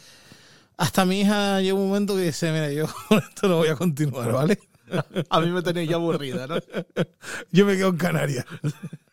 Hasta 0.76 1.04
mi 1.04 1.20
hija 1.20 1.60
llegó 1.60 1.78
un 1.80 1.86
momento 1.88 2.16
que 2.16 2.22
dice, 2.22 2.50
mira, 2.50 2.72
yo 2.72 2.86
con 3.08 3.18
esto 3.18 3.46
no 3.46 3.58
voy 3.58 3.68
a 3.68 3.76
continuar, 3.76 4.32
¿vale? 4.32 4.58
A 5.30 5.40
mí 5.40 5.50
me 5.50 5.62
tenéis 5.62 5.88
ya 5.88 5.96
aburrida, 5.96 6.46
¿no? 6.46 6.56
Yo 7.52 7.66
me 7.66 7.76
quedo 7.76 7.88
en 7.88 7.96
Canarias. 7.96 8.46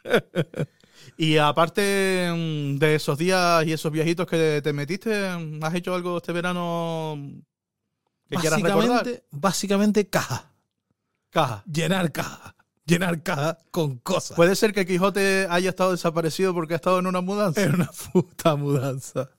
Y 1.17 1.37
aparte 1.37 2.31
mm, 2.33 2.77
de 2.77 2.95
esos 2.95 3.17
días 3.17 3.65
y 3.65 3.73
esos 3.73 3.91
viajitos 3.91 4.25
que 4.25 4.61
te 4.63 4.71
metiste, 4.71 5.35
mm, 5.35 5.61
¿has 5.61 5.75
hecho 5.75 5.93
algo 5.93 6.17
este 6.17 6.31
verano 6.31 7.17
que 8.29 8.37
quieras 8.37 8.61
recordar? 8.61 9.23
Básicamente, 9.29 10.07
caja. 10.07 10.53
Caja. 11.29 11.63
Llenar 11.69 12.13
caja. 12.13 12.55
Llenar 12.85 13.21
caja 13.21 13.57
con 13.69 13.97
cosas. 13.97 14.37
Puede 14.37 14.55
ser 14.55 14.73
que 14.73 14.85
Quijote 14.85 15.45
haya 15.49 15.71
estado 15.71 15.91
desaparecido 15.91 16.53
porque 16.53 16.73
ha 16.73 16.77
estado 16.77 16.99
en 16.99 17.07
una 17.07 17.19
mudanza. 17.19 17.61
Era 17.63 17.73
una 17.73 17.91
puta 18.13 18.55
mudanza. 18.55 19.29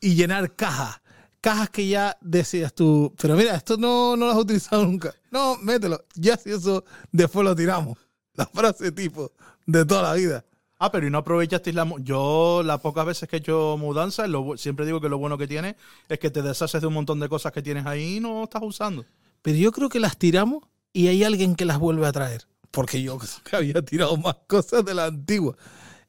y 0.00 0.16
llenar 0.16 0.56
cajas. 0.56 1.00
Cajas 1.40 1.70
que 1.70 1.86
ya 1.86 2.16
decías 2.20 2.74
tú, 2.74 3.14
pero 3.20 3.36
mira, 3.36 3.54
esto 3.54 3.76
no, 3.76 4.16
no 4.16 4.26
lo 4.26 4.32
has 4.32 4.38
utilizado 4.38 4.84
nunca. 4.84 5.14
No, 5.30 5.56
mételo. 5.58 6.04
Ya 6.14 6.36
si 6.36 6.50
eso 6.50 6.84
después 7.12 7.44
lo 7.44 7.54
tiramos. 7.54 7.96
La 8.34 8.46
frase 8.46 8.92
tipo 8.92 9.32
de 9.66 9.84
toda 9.84 10.02
la 10.02 10.14
vida. 10.14 10.44
Ah, 10.78 10.92
pero 10.92 11.06
¿y 11.06 11.10
no 11.10 11.18
aprovechasteis 11.18 11.74
la... 11.74 11.92
Yo 12.00 12.62
las 12.64 12.80
pocas 12.80 13.04
veces 13.04 13.28
que 13.28 13.36
he 13.36 13.38
hecho 13.40 13.76
mudanzas, 13.78 14.28
lo 14.28 14.56
siempre 14.56 14.86
digo 14.86 15.00
que 15.00 15.08
lo 15.08 15.18
bueno 15.18 15.36
que 15.36 15.48
tiene 15.48 15.76
es 16.08 16.18
que 16.20 16.30
te 16.30 16.40
deshaces 16.40 16.80
de 16.80 16.86
un 16.86 16.94
montón 16.94 17.18
de 17.18 17.28
cosas 17.28 17.52
que 17.52 17.62
tienes 17.62 17.84
ahí 17.84 18.16
y 18.16 18.20
no 18.20 18.44
estás 18.44 18.62
usando. 18.62 19.04
Pero 19.42 19.56
yo 19.58 19.72
creo 19.72 19.88
que 19.88 19.98
las 19.98 20.16
tiramos 20.16 20.64
y 20.92 21.08
hay 21.08 21.24
alguien 21.24 21.56
que 21.56 21.64
las 21.64 21.78
vuelve 21.78 22.06
a 22.06 22.12
traer. 22.12 22.46
Porque 22.70 23.02
yo 23.02 23.18
que 23.44 23.56
había 23.56 23.82
tirado 23.82 24.16
más 24.16 24.36
cosas 24.46 24.84
de 24.84 24.94
la 24.94 25.06
antigua. 25.06 25.56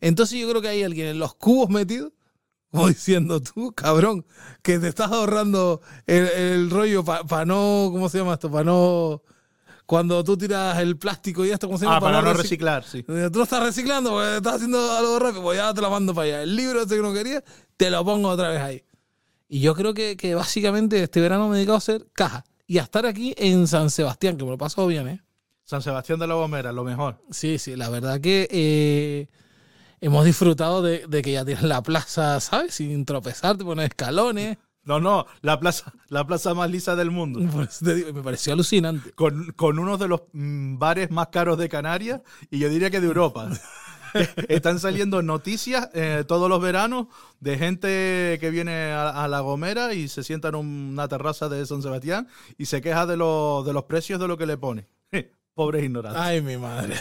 Entonces 0.02 0.40
yo 0.40 0.50
creo 0.50 0.62
que 0.62 0.70
hay 0.70 0.84
alguien 0.84 1.08
en 1.08 1.20
los 1.20 1.34
cubos 1.34 1.70
metido, 1.70 2.14
como 2.72 2.88
diciendo 2.88 3.42
tú, 3.42 3.74
cabrón, 3.74 4.26
que 4.62 4.80
te 4.80 4.88
estás 4.88 5.12
ahorrando 5.12 5.82
el, 6.06 6.28
el 6.28 6.70
rollo 6.70 7.04
para 7.04 7.46
no, 7.46 7.90
¿cómo 7.92 8.10
se 8.10 8.20
llama 8.20 8.34
esto? 8.34 8.52
Para 8.52 8.64
no... 8.66 9.22
Cuando 9.86 10.24
tú 10.24 10.38
tiras 10.38 10.78
el 10.78 10.98
plástico 10.98 11.44
y 11.44 11.50
esto, 11.50 11.66
¿cómo 11.66 11.80
se 11.80 11.86
llama? 11.86 11.98
Ah, 11.98 12.00
para 12.00 12.22
no 12.22 12.32
reci- 12.32 12.44
reciclar, 12.44 12.84
sí. 12.84 13.02
Tú 13.02 13.14
lo 13.34 13.42
estás 13.44 13.64
reciclando 13.64 14.12
porque 14.12 14.38
estás 14.38 14.56
haciendo 14.58 14.92
algo 14.92 15.18
rápido, 15.18 15.42
pues 15.42 15.58
ya 15.58 15.74
te 15.74 15.82
lo 15.82 15.90
mando 15.90 16.14
para 16.14 16.26
allá. 16.28 16.44
El 16.44 16.56
libro 16.56 16.84
ese 16.84 16.96
que 16.96 17.02
no 17.02 17.12
quería, 17.12 17.44
te 17.76 17.90
lo 17.90 18.06
pongo 18.06 18.30
otra 18.30 18.50
vez 18.50 18.62
ahí. 18.62 18.84
Y 19.48 19.62
yo 19.62 19.74
creo 19.74 19.96
que, 19.96 20.16
que 20.16 20.36
básicamente 20.36 21.02
este 21.02 21.20
verano 21.22 21.48
me 21.48 21.56
he 21.56 21.58
dedicado 21.58 21.78
a 21.78 21.80
hacer 21.80 22.06
caja 22.14 22.46
y 22.68 22.78
a 22.78 22.84
estar 22.84 23.08
aquí 23.08 23.34
en 23.36 23.66
San 23.66 23.90
Sebastián, 23.90 24.38
que 24.38 24.44
me 24.44 24.52
lo 24.52 24.60
pasado 24.60 24.86
bien, 24.86 25.08
¿eh? 25.08 25.24
San 25.64 25.82
Sebastián 25.82 26.20
de 26.20 26.28
la 26.28 26.36
Gomera, 26.36 26.72
lo 26.72 26.84
mejor. 26.84 27.24
Sí, 27.32 27.58
sí, 27.58 27.76
la 27.76 27.90
verdad 27.90 28.22
que 28.22 28.48
eh, 28.52 29.28
hemos 30.02 30.26
disfrutado 30.26 30.82
de, 30.82 31.06
de 31.08 31.22
que 31.22 31.34
ya 31.34 31.46
tienes 31.46 31.64
la 31.64 31.82
plaza, 31.82 32.40
¿sabes? 32.40 32.76
Sin 32.76 33.06
tropezar, 33.06 33.58
te 33.58 33.64
pones 33.64 33.90
escalones. 33.90 34.58
No, 34.84 35.00
no, 35.00 35.26
la 35.42 35.60
plaza, 35.60 35.94
la 36.08 36.26
plaza 36.26 36.54
más 36.54 36.72
lisa 36.72 36.96
del 36.96 37.12
mundo. 37.12 37.40
Digo, 37.82 38.14
me 38.14 38.24
pareció 38.24 38.54
alucinante. 38.54 39.12
Con, 39.12 39.52
con 39.54 39.78
uno 39.78 39.98
de 39.98 40.08
los 40.08 40.22
mm, 40.34 40.78
bares 40.78 41.12
más 41.12 41.28
caros 41.28 41.58
de 41.58 41.70
Canarias 41.70 42.22
y 42.50 42.60
yo 42.60 42.70
diría 42.70 42.90
que 42.90 43.00
de 43.00 43.08
Europa. 43.08 43.50
Están 44.48 44.80
saliendo 44.80 45.22
noticias 45.22 45.90
eh, 45.94 46.24
todos 46.28 46.50
los 46.50 46.62
veranos 46.62 47.08
de 47.40 47.58
gente 47.58 48.38
que 48.40 48.50
viene 48.50 48.92
a, 48.92 49.10
a 49.10 49.28
La 49.28 49.42
Gomera 49.42 49.94
y 49.94 50.08
se 50.08 50.24
sienta 50.24 50.50
en 50.50 50.56
una 50.56 51.08
terraza 51.08 51.50
de 51.50 51.66
San 51.66 51.82
Sebastián 51.82 52.28
y 52.58 52.66
se 52.66 52.82
queja 52.82 53.06
de, 53.06 53.18
los 53.18 53.66
de 53.66 53.74
los 53.74 53.84
precios 53.84 54.20
de 54.20 54.28
lo 54.28 54.38
que 54.38 54.46
le 54.46 54.58
pone. 54.58 54.88
Pobres 55.60 55.84
ignorantes. 55.84 56.22
Ay, 56.22 56.42
mi 56.42 56.56
madre. 56.56 56.96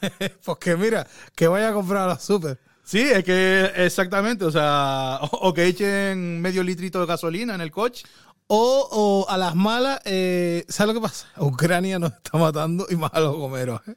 pues 0.44 0.58
que 0.58 0.76
mira, 0.76 1.06
que 1.36 1.46
vaya 1.46 1.68
a 1.68 1.72
comprar 1.72 2.02
a 2.02 2.06
la 2.08 2.18
super. 2.18 2.58
Sí, 2.82 2.98
es 2.98 3.22
que 3.22 3.70
exactamente, 3.76 4.44
o 4.44 4.50
sea, 4.50 5.20
o, 5.22 5.48
o 5.50 5.54
que 5.54 5.66
echen 5.66 6.40
medio 6.40 6.64
litrito 6.64 6.98
de 6.98 7.06
gasolina 7.06 7.54
en 7.54 7.60
el 7.60 7.70
coche. 7.70 8.04
O, 8.48 8.88
o 8.90 9.30
a 9.30 9.38
las 9.38 9.54
malas, 9.54 10.00
eh, 10.06 10.64
¿sabes 10.68 10.92
lo 10.92 11.00
que 11.00 11.06
pasa? 11.06 11.28
Ucrania 11.36 12.00
nos 12.00 12.14
está 12.14 12.36
matando 12.36 12.84
y 12.90 12.96
más 12.96 13.12
a 13.14 13.20
los 13.20 13.36
gomeros. 13.36 13.80
¿eh? 13.86 13.94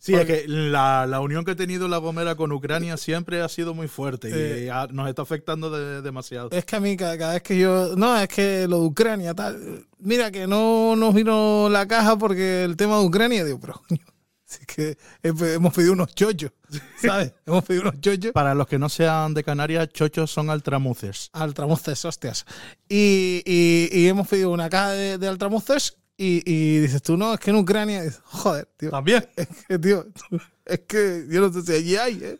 Sí, 0.00 0.14
es 0.14 0.24
que 0.26 0.44
la, 0.46 1.06
la 1.06 1.20
unión 1.20 1.44
que 1.44 1.50
ha 1.50 1.56
tenido 1.56 1.88
la 1.88 1.98
Gomera 1.98 2.36
con 2.36 2.52
Ucrania 2.52 2.96
siempre 2.96 3.40
ha 3.40 3.48
sido 3.48 3.74
muy 3.74 3.88
fuerte 3.88 4.28
y 4.30 4.32
Eh. 4.68 4.72
nos 4.92 5.08
está 5.08 5.22
afectando 5.22 5.70
de- 5.70 6.02
demasiado. 6.02 6.50
Es 6.52 6.64
que 6.64 6.76
a 6.76 6.80
mí 6.80 6.96
cada, 6.96 7.18
cada 7.18 7.32
vez 7.34 7.42
que 7.42 7.58
yo... 7.58 7.94
No, 7.96 8.16
es 8.18 8.28
que 8.28 8.66
lo 8.68 8.80
de 8.80 8.86
Ucrania, 8.86 9.34
tal... 9.34 9.84
Mira, 9.98 10.30
que 10.30 10.46
no 10.46 10.94
nos 10.96 11.12
vino 11.14 11.68
la 11.68 11.86
caja 11.88 12.16
porque 12.16 12.62
el 12.62 12.76
tema 12.76 12.98
de 13.00 13.04
Ucrania, 13.06 13.44
digo, 13.44 13.58
pero 13.60 13.82
es 14.48 14.60
que 14.66 14.96
he- 15.22 15.54
hemos 15.54 15.74
pedido 15.74 15.94
unos 15.94 16.14
chochos, 16.14 16.52
¿sabes? 17.02 17.32
hemos 17.44 17.64
pedido 17.64 17.82
unos 17.88 18.00
chochos. 18.00 18.30
Para 18.32 18.54
los 18.54 18.68
que 18.68 18.78
no 18.78 18.88
sean 18.88 19.34
de 19.34 19.42
Canarias, 19.42 19.88
chochos 19.92 20.30
son 20.30 20.48
altramuces. 20.48 21.28
Altramuces, 21.32 22.04
hostias. 22.04 22.46
Y, 22.88 23.42
y- 23.44 23.88
y 23.92 24.06
hemos 24.06 24.28
pedido 24.28 24.50
una 24.52 24.70
caja 24.70 24.90
de, 24.92 25.18
de 25.18 25.26
altramuces 25.26 25.96
y, 26.18 26.42
y 26.44 26.80
dices 26.80 27.00
tú, 27.02 27.16
no, 27.16 27.32
es 27.32 27.40
que 27.40 27.50
en 27.50 27.56
Ucrania... 27.56 28.02
dices, 28.02 28.20
Joder, 28.24 28.66
tío. 28.76 28.90
También. 28.90 29.26
Es 29.36 29.48
que, 29.68 29.78
tío, 29.78 30.06
es 30.66 30.80
que 30.80 31.24
yo 31.30 31.40
no 31.40 31.52
sé 31.52 31.62
si 31.62 31.72
allí 31.72 31.96
hay, 31.96 32.18
¿eh? 32.22 32.38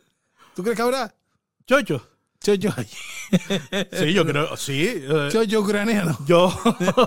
¿Tú 0.55 0.61
crees 0.61 0.75
que 0.75 0.81
habrá 0.83 1.15
Chochos. 1.65 2.01
chochos 2.41 2.77
allí? 2.77 2.89
Sí, 3.91 4.13
yo 4.13 4.25
creo, 4.25 4.57
sí. 4.57 4.83
eh, 4.87 5.29
Chocho 5.31 5.61
ucraniano. 5.61 6.17
Yo, 6.25 6.51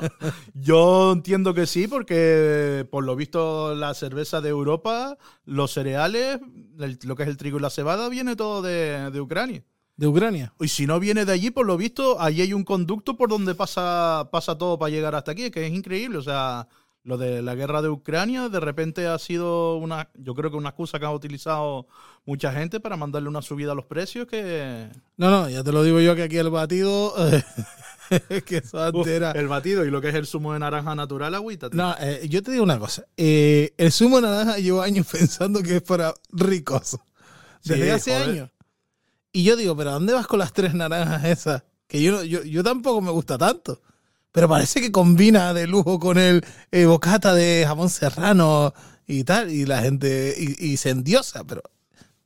yo 0.55 1.13
entiendo 1.13 1.53
que 1.55 1.67
sí, 1.67 1.89
porque 1.89 2.87
por 2.91 3.05
lo 3.05 3.17
visto 3.17 3.75
la 3.75 3.93
cerveza 3.95 4.41
de 4.41 4.49
Europa, 4.51 5.19
los 5.45 5.73
cereales, 5.73 6.39
el- 6.79 6.99
lo 7.05 7.17
que 7.17 7.25
es 7.25 7.29
el 7.29 7.37
trigo 7.37 7.59
y 7.59 7.63
la 7.63 7.71
cebada, 7.71 8.09
viene 8.09 8.37
todo 8.37 8.63
de, 8.63 9.11
de 9.11 9.21
Ucrania. 9.21 9.63
De 9.97 10.07
Ucrania. 10.07 10.53
Y 10.61 10.69
si 10.69 10.87
no 10.87 10.99
viene 10.99 11.25
de 11.25 11.33
allí, 11.33 11.51
por 11.51 11.67
lo 11.67 11.77
visto, 11.77 12.21
allí 12.21 12.41
hay 12.43 12.53
un 12.55 12.65
conducto 12.65 13.17
por 13.17 13.29
donde 13.29 13.55
pasa, 13.55 14.29
pasa 14.33 14.57
todo 14.57 14.79
para 14.79 14.91
llegar 14.91 15.15
hasta 15.15 15.33
aquí, 15.33 15.51
que 15.51 15.67
es 15.67 15.73
increíble. 15.73 16.19
O 16.19 16.23
sea, 16.23 16.67
lo 17.05 17.19
de 17.19 17.43
la 17.43 17.55
guerra 17.55 17.83
de 17.83 17.89
Ucrania 17.91 18.49
de 18.49 18.59
repente 18.61 19.07
ha 19.07 19.19
sido 19.19 19.77
una, 19.77 20.09
yo 20.15 20.35
creo 20.35 20.51
que 20.51 20.57
una 20.57 20.71
excusa 20.71 20.99
que 20.99 21.05
ha 21.05 21.11
utilizado 21.11 21.87
mucha 22.25 22.53
gente 22.53 22.81
para 22.81 22.97
mandarle 22.97 23.29
una 23.29 23.43
subida 23.43 23.73
a 23.73 23.75
los 23.75 23.85
precios 23.85 24.27
que... 24.27 24.89
No, 25.17 25.31
no, 25.31 25.49
ya 25.51 25.63
te 25.63 25.73
lo 25.73 25.83
digo 25.85 26.01
yo 26.01 26.17
que 26.17 26.23
aquí 26.23 26.39
el 26.39 26.51
batido. 26.51 27.15
que 28.47 28.57
eso 28.59 28.77
Uf, 28.79 28.83
antes 28.85 29.07
era. 29.09 29.33
el 29.33 29.49
batido 29.49 29.85
y 29.85 29.91
lo 29.91 30.01
que 30.01 30.09
es 30.09 30.15
el 30.15 30.27
zumo 30.27 30.53
de 30.53 30.59
naranja 30.59 30.95
natural, 30.95 31.35
agüita. 31.35 31.69
tío. 31.71 31.77
No, 31.77 31.95
eh, 32.01 32.27
yo 32.29 32.43
te 32.43 32.51
digo 32.53 32.65
una 32.65 32.79
cosa. 32.79 33.05
eh, 33.17 33.75
el 33.77 33.93
zumo 33.93 34.17
de 34.21 34.29
naranja 34.29 34.59
llevo 34.59 34.81
años 34.83 35.07
pensando 35.13 35.63
que 35.63 35.77
es 35.77 35.83
para 35.83 36.15
ricos. 36.31 36.99
Desde 37.65 37.85
Sí, 37.85 37.91
hace 37.91 38.13
joder. 38.15 38.29
años. 38.31 38.51
Y 39.33 39.45
yo 39.45 39.57
digo, 39.57 39.77
¿pero 39.77 39.91
a 39.91 39.95
dónde 39.95 40.13
vas 40.13 40.27
con 40.27 40.39
las 40.39 40.53
tres 40.53 40.75
naranjas 40.75 41.25
esas? 41.25 41.63
Que 41.87 42.03
yo, 42.03 42.23
yo, 42.25 42.43
yo 42.45 42.63
tampoco 42.63 43.01
me 43.01 43.11
gusta 43.11 43.39
tanto. 43.39 43.81
Pero 44.33 44.49
parece 44.49 44.81
que 44.81 44.93
combina 44.93 45.53
de 45.55 45.67
lujo 45.67 45.99
con 45.99 46.19
el 46.19 46.45
eh, 46.71 46.87
bocata 46.87 47.35
de 47.35 47.65
jamón 47.67 47.91
serrano 47.91 48.73
y 49.07 49.25
tal. 49.25 49.51
Y 49.51 49.67
la 49.67 49.83
gente. 49.83 50.35
Y, 50.39 50.73
y 50.73 50.77
se 50.77 50.91
endiosa. 50.91 51.45
Pero 51.45 51.63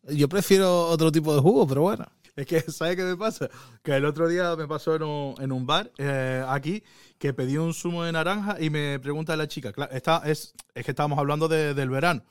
yo 0.09 0.29
prefiero 0.29 0.87
otro 0.88 1.11
tipo 1.12 1.35
de 1.35 1.40
jugo, 1.40 1.66
pero 1.66 1.83
bueno. 1.83 2.07
Es 2.37 2.47
que, 2.47 2.61
¿sabes 2.71 2.97
qué 2.97 3.03
me 3.03 3.16
pasa? 3.16 3.49
Que 3.83 3.97
el 3.97 4.05
otro 4.05 4.29
día 4.29 4.55
me 4.57 4.69
pasó 4.69 4.95
en 4.95 5.03
un, 5.05 5.35
en 5.40 5.53
un 5.53 5.64
bar 5.66 5.90
eh, 5.97 6.45
aquí 6.47 6.83
que 7.19 7.33
pedí 7.33 7.57
un 7.57 7.73
zumo 7.73 8.05
de 8.05 8.12
naranja 8.12 8.59
y 8.61 8.69
me 8.69 8.99
pregunta 9.01 9.35
la 9.37 9.49
chica, 9.49 9.73
está, 9.90 10.21
es, 10.27 10.53
es 10.75 10.85
que 10.85 10.90
estábamos 10.90 11.19
hablando 11.19 11.49
de- 11.49 11.73
del 11.73 11.88
verano. 11.88 12.23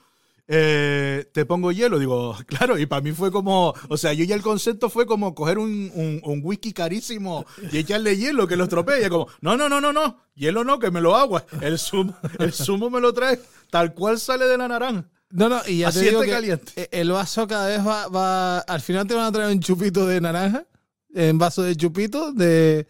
Eh, 0.47 1.25
te 1.33 1.43
pongo 1.45 1.71
hielo, 1.71 1.97
digo, 1.97 2.35
claro, 2.45 2.77
y 2.77 2.85
para 2.85 3.01
mí 3.01 3.11
fue 3.13 3.31
como, 3.31 3.73
o 3.89 3.97
sea, 3.97 4.13
yo 4.13 4.23
ya 4.25 4.35
el 4.35 4.41
concepto 4.43 4.89
fue 4.91 5.05
como 5.07 5.33
coger 5.33 5.57
un, 5.57 5.91
un- 5.95 6.21
un 6.23 6.41
whisky 6.43 6.71
carísimo 6.71 7.45
y 7.71 7.79
echarle 7.79 8.15
hielo 8.17 8.47
que 8.47 8.55
lo 8.55 8.65
estropee. 8.65 9.01
Y 9.01 9.03
es 9.05 9.09
como, 9.09 9.27
no, 9.41 9.57
no, 9.57 9.67
no, 9.69 9.81
no, 9.81 9.91
no, 9.91 10.19
hielo 10.35 10.63
no, 10.63 10.77
que 10.77 10.91
me 10.91 11.01
lo 11.01 11.15
agua. 11.15 11.45
El 11.61 11.79
zumo, 11.79 12.15
el 12.39 12.53
zumo 12.53 12.89
me 12.89 12.99
lo 13.01 13.11
trae 13.13 13.39
tal 13.71 13.93
cual 13.93 14.19
sale 14.19 14.45
de 14.45 14.57
la 14.57 14.67
naranja. 14.67 15.05
No, 15.31 15.49
no, 15.49 15.59
y 15.67 15.79
ya 15.79 15.87
Así 15.87 15.99
te 15.99 16.05
digo 16.05 16.19
esté 16.21 16.29
que 16.29 16.35
caliente. 16.35 16.71
e- 16.75 16.89
el 17.01 17.11
vaso 17.11 17.47
cada 17.47 17.67
vez 17.67 17.85
va, 17.85 18.07
va. 18.07 18.59
Al 18.59 18.81
final 18.81 19.07
te 19.07 19.15
van 19.15 19.25
a 19.25 19.31
traer 19.31 19.51
un 19.51 19.59
chupito 19.59 20.05
de 20.05 20.21
naranja, 20.21 20.65
en 21.13 21.37
vaso 21.39 21.63
de 21.63 21.75
chupito, 21.75 22.31
de. 22.31 22.85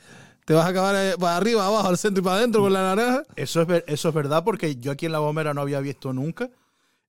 Te 0.45 0.53
vas 0.53 0.65
a 0.65 0.69
acabar 0.69 0.93
eh, 0.95 1.15
para 1.17 1.37
arriba, 1.37 1.65
abajo, 1.65 1.87
al 1.87 1.97
centro 1.97 2.21
y 2.21 2.23
para 2.23 2.35
adentro 2.37 2.61
con 2.61 2.71
la 2.73 2.81
naranja. 2.83 3.23
Eso 3.37 3.61
es, 3.63 3.83
eso 3.87 4.09
es 4.09 4.13
verdad 4.13 4.43
porque 4.43 4.75
yo 4.75 4.91
aquí 4.91 5.07
en 5.07 5.13
La 5.13 5.19
Gomera 5.19 5.53
no 5.55 5.61
había 5.61 5.79
visto 5.79 6.11
nunca 6.13 6.49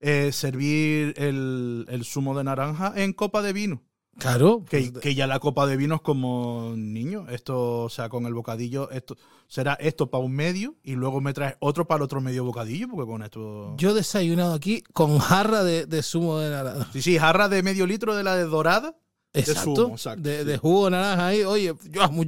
eh, 0.07 0.31
servir 0.31 1.15
el, 1.17 1.85
el 1.89 2.05
zumo 2.05 2.39
de 2.39 2.45
naranja 2.45 2.93
en 2.95 3.13
copa 3.13 3.43
de 3.43 3.53
vino. 3.53 3.83
Claro. 4.19 4.65
Que, 4.69 4.93
que 4.93 5.17
ya 5.17 5.27
la 5.27 5.41
copa 5.41 5.67
de 5.67 5.77
vino 5.77 5.97
es 5.97 6.01
como 6.01 6.75
niño. 6.77 7.27
Esto, 7.29 7.83
o 7.83 7.91
sea, 7.91 8.09
con 8.09 8.25
el 8.25 8.33
bocadillo, 8.33 8.89
esto 8.91 9.17
será 9.49 9.75
esto 9.75 10.09
para 10.09 10.25
un 10.25 10.33
medio 10.33 10.77
y 10.85 10.93
luego 10.93 11.21
me 11.21 11.33
traes 11.33 11.57
otro 11.59 11.87
para 11.87 11.99
el 11.99 12.03
otro 12.05 12.21
medio 12.21 12.45
bocadillo, 12.45 12.89
porque 12.89 13.11
con 13.11 13.23
esto. 13.23 13.75
Yo 13.79 13.91
he 13.91 13.95
desayunado 13.95 14.55
aquí 14.55 14.83
con 14.93 15.19
jarra 15.19 15.65
de, 15.65 15.87
de 15.87 16.03
zumo 16.05 16.39
de 16.39 16.51
naranja. 16.51 16.89
Sí, 16.93 17.03
sí, 17.03 17.19
jarra 17.19 17.49
de 17.49 17.65
medio 17.65 17.85
litro 17.85 18.15
de 18.15 18.23
la 18.23 18.37
de 18.37 18.45
dorada. 18.45 18.97
Exacto. 19.33 19.75
zumo, 19.75 19.95
exacto, 19.97 20.23
de, 20.23 20.39
sí. 20.39 20.45
de 20.45 20.57
jugo 20.57 20.85
de 20.85 20.93
naranja 20.93 21.27
ahí. 21.27 21.43
Oye, 21.43 21.75
yo 21.91 22.27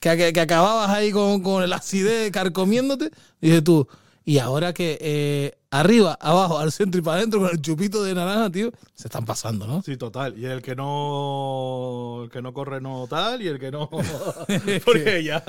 que, 0.00 0.16
que, 0.16 0.32
que 0.32 0.40
acababas 0.40 0.88
ahí 0.88 1.12
con, 1.12 1.42
con 1.42 1.62
el 1.62 1.72
acidez 1.72 2.32
carcomiéndote. 2.32 3.10
Dices 3.40 3.62
tú, 3.62 3.86
y 4.30 4.38
ahora 4.38 4.72
que 4.72 4.96
eh, 5.00 5.58
arriba, 5.72 6.16
abajo, 6.20 6.60
al 6.60 6.70
centro 6.70 7.00
y 7.00 7.02
para 7.02 7.16
adentro 7.16 7.40
con 7.40 7.50
el 7.50 7.60
chupito 7.60 8.04
de 8.04 8.14
naranja, 8.14 8.48
tío, 8.48 8.70
se 8.94 9.08
están 9.08 9.24
pasando, 9.24 9.66
¿no? 9.66 9.82
Sí, 9.82 9.96
total. 9.96 10.38
Y 10.38 10.44
el 10.44 10.62
que 10.62 10.76
no, 10.76 12.20
el 12.22 12.30
que 12.30 12.40
no 12.40 12.54
corre 12.54 12.80
no 12.80 13.08
tal 13.10 13.42
y 13.42 13.48
el 13.48 13.58
que 13.58 13.72
no, 13.72 13.90
porque 14.84 15.24
ya. 15.24 15.42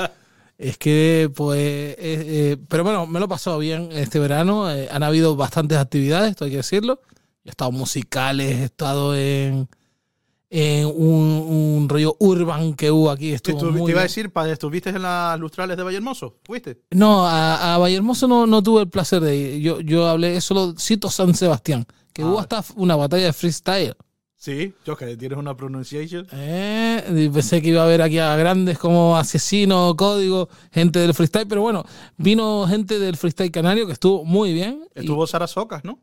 Es 0.57 0.79
que, 0.79 1.31
pues, 1.35 1.59
eh, 1.59 1.95
eh, 1.99 2.57
pero 2.67 2.83
bueno, 2.83 3.05
me 3.05 3.19
lo 3.19 3.25
he 3.25 3.29
pasado 3.29 3.59
bien 3.59 3.89
este 3.91 4.17
verano. 4.17 4.71
eh, 4.71 4.89
han 4.91 5.03
habido 5.03 5.35
bastantes 5.35 5.77
actividades, 5.77 6.31
esto 6.31 6.45
hay 6.45 6.51
que 6.51 6.57
decirlo. 6.57 7.01
He 7.45 7.51
estado 7.51 7.69
en 7.69 7.77
musicales, 7.77 8.61
he 8.61 8.63
estado 8.63 9.15
en, 9.15 9.69
en 10.53 10.85
un, 10.85 10.93
un 11.79 11.87
rollo 11.89 12.15
urban 12.19 12.73
que 12.73 12.91
hubo 12.91 13.09
aquí. 13.09 13.31
Estuvo 13.31 13.57
Estu- 13.57 13.71
muy 13.71 13.85
te 13.85 13.91
iba 13.91 14.01
a 14.01 14.03
bien. 14.03 14.07
decir, 14.09 14.29
pa- 14.31 14.49
¿estuviste 14.49 14.89
en 14.89 15.01
las 15.01 15.39
lustrales 15.39 15.77
de 15.77 15.83
Vallehermoso? 15.83 16.35
¿Fuiste? 16.43 16.81
No, 16.91 17.25
a, 17.25 17.73
a 17.73 17.77
Vallehermoso 17.77 18.27
no, 18.27 18.45
no 18.45 18.61
tuve 18.61 18.81
el 18.81 18.89
placer 18.89 19.21
de 19.21 19.35
ir. 19.37 19.61
Yo, 19.61 19.79
yo 19.79 20.07
hablé 20.07 20.41
solo 20.41 20.75
cito 20.77 21.09
San 21.09 21.33
Sebastián, 21.33 21.85
que 22.13 22.21
Ah. 22.21 22.25
hubo 22.27 22.39
hasta 22.39 22.63
una 22.75 22.95
batalla 22.97 23.25
de 23.27 23.33
freestyle. 23.33 23.95
Sí, 24.35 24.73
yo 24.85 24.97
que 24.97 25.15
tienes 25.17 25.37
una 25.37 25.55
pronunciation. 25.55 26.25
Eh, 26.33 27.03
y 27.15 27.29
pensé 27.29 27.61
que 27.61 27.69
iba 27.69 27.81
a 27.81 27.85
haber 27.85 28.01
aquí 28.01 28.17
a 28.17 28.35
grandes 28.35 28.77
como 28.79 29.15
Asesino, 29.15 29.95
Código, 29.95 30.49
gente 30.71 30.97
del 30.99 31.13
freestyle, 31.13 31.45
pero 31.47 31.61
bueno, 31.61 31.85
vino 32.17 32.65
gente 32.67 32.97
del 32.97 33.15
freestyle 33.17 33.51
canario 33.51 33.85
que 33.85 33.93
estuvo 33.93 34.25
muy 34.25 34.51
bien. 34.51 34.83
y- 34.95 35.01
Estuvo 35.01 35.25
Sara 35.27 35.45
Socas, 35.47 35.83
¿no? 35.85 35.99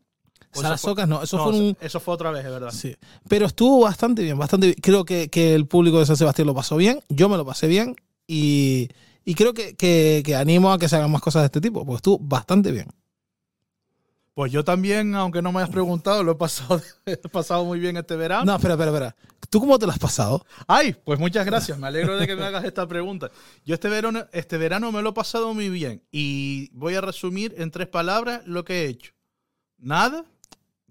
Pues 0.51 0.63
Salas 0.63 0.79
eso 0.79 0.87
fue- 0.87 0.93
Ocas 0.93 1.07
no, 1.07 1.21
eso 1.23 1.37
No, 1.37 1.43
fue 1.43 1.53
un... 1.59 1.77
eso 1.79 1.99
fue 1.99 2.13
otra 2.13 2.31
vez, 2.31 2.43
es 2.45 2.51
verdad. 2.51 2.71
Sí. 2.71 2.95
Pero 3.27 3.45
estuvo 3.45 3.81
bastante 3.81 4.23
bien, 4.23 4.37
bastante 4.37 4.67
bien. 4.67 4.77
Creo 4.81 5.05
que, 5.05 5.29
que 5.29 5.53
el 5.55 5.67
público 5.67 5.99
de 5.99 6.05
San 6.05 6.17
Sebastián 6.17 6.47
lo 6.47 6.55
pasó 6.55 6.75
bien, 6.77 7.01
yo 7.09 7.29
me 7.29 7.37
lo 7.37 7.45
pasé 7.45 7.67
bien 7.67 7.95
y, 8.27 8.89
y 9.25 9.35
creo 9.35 9.53
que, 9.53 9.75
que- 9.75 10.23
que 10.25 10.35
animo 10.35 10.71
a 10.71 10.79
que 10.79 10.89
se 10.89 10.95
hagan 10.95 11.11
más 11.11 11.21
cosas 11.21 11.43
de 11.43 11.45
este 11.47 11.61
tipo, 11.61 11.85
porque 11.85 11.97
estuvo 11.97 12.17
bastante 12.19 12.71
bien. 12.71 12.87
Pues 14.33 14.51
yo 14.53 14.63
también, 14.63 15.15
aunque 15.15 15.41
no 15.41 15.51
me 15.51 15.59
hayas 15.59 15.69
preguntado, 15.69 16.23
lo 16.23 16.31
he 16.31 16.35
pasado, 16.35 16.81
he 17.05 17.17
pasado 17.17 17.65
muy 17.65 17.77
bien 17.79 17.97
este 17.97 18.15
verano. 18.15 18.45
No, 18.45 18.55
espera, 18.55 18.75
espera, 18.75 18.91
espera. 18.91 19.15
¿Tú 19.49 19.59
cómo 19.59 19.77
te 19.79 19.85
lo 19.85 19.91
has 19.91 19.99
pasado? 19.99 20.45
Ay, 20.67 20.95
pues 21.03 21.19
muchas 21.19 21.45
gracias. 21.45 21.77
Me 21.77 21.87
alegro 21.87 22.15
de 22.17 22.25
que 22.27 22.35
me 22.35 22.45
hagas 22.45 22.63
esta 22.63 22.87
pregunta. 22.87 23.31
Yo 23.65 23.73
este 23.73 23.89
verano, 23.89 24.25
este 24.31 24.57
verano 24.57 24.91
me 24.91 25.01
lo 25.01 25.09
he 25.09 25.13
pasado 25.13 25.53
muy 25.53 25.69
bien 25.69 26.03
y 26.11 26.69
voy 26.71 26.95
a 26.95 27.01
resumir 27.01 27.53
en 27.57 27.69
tres 27.71 27.87
palabras 27.87 28.41
lo 28.45 28.63
que 28.63 28.83
he 28.83 28.85
hecho. 28.87 29.11
Nada, 29.79 30.23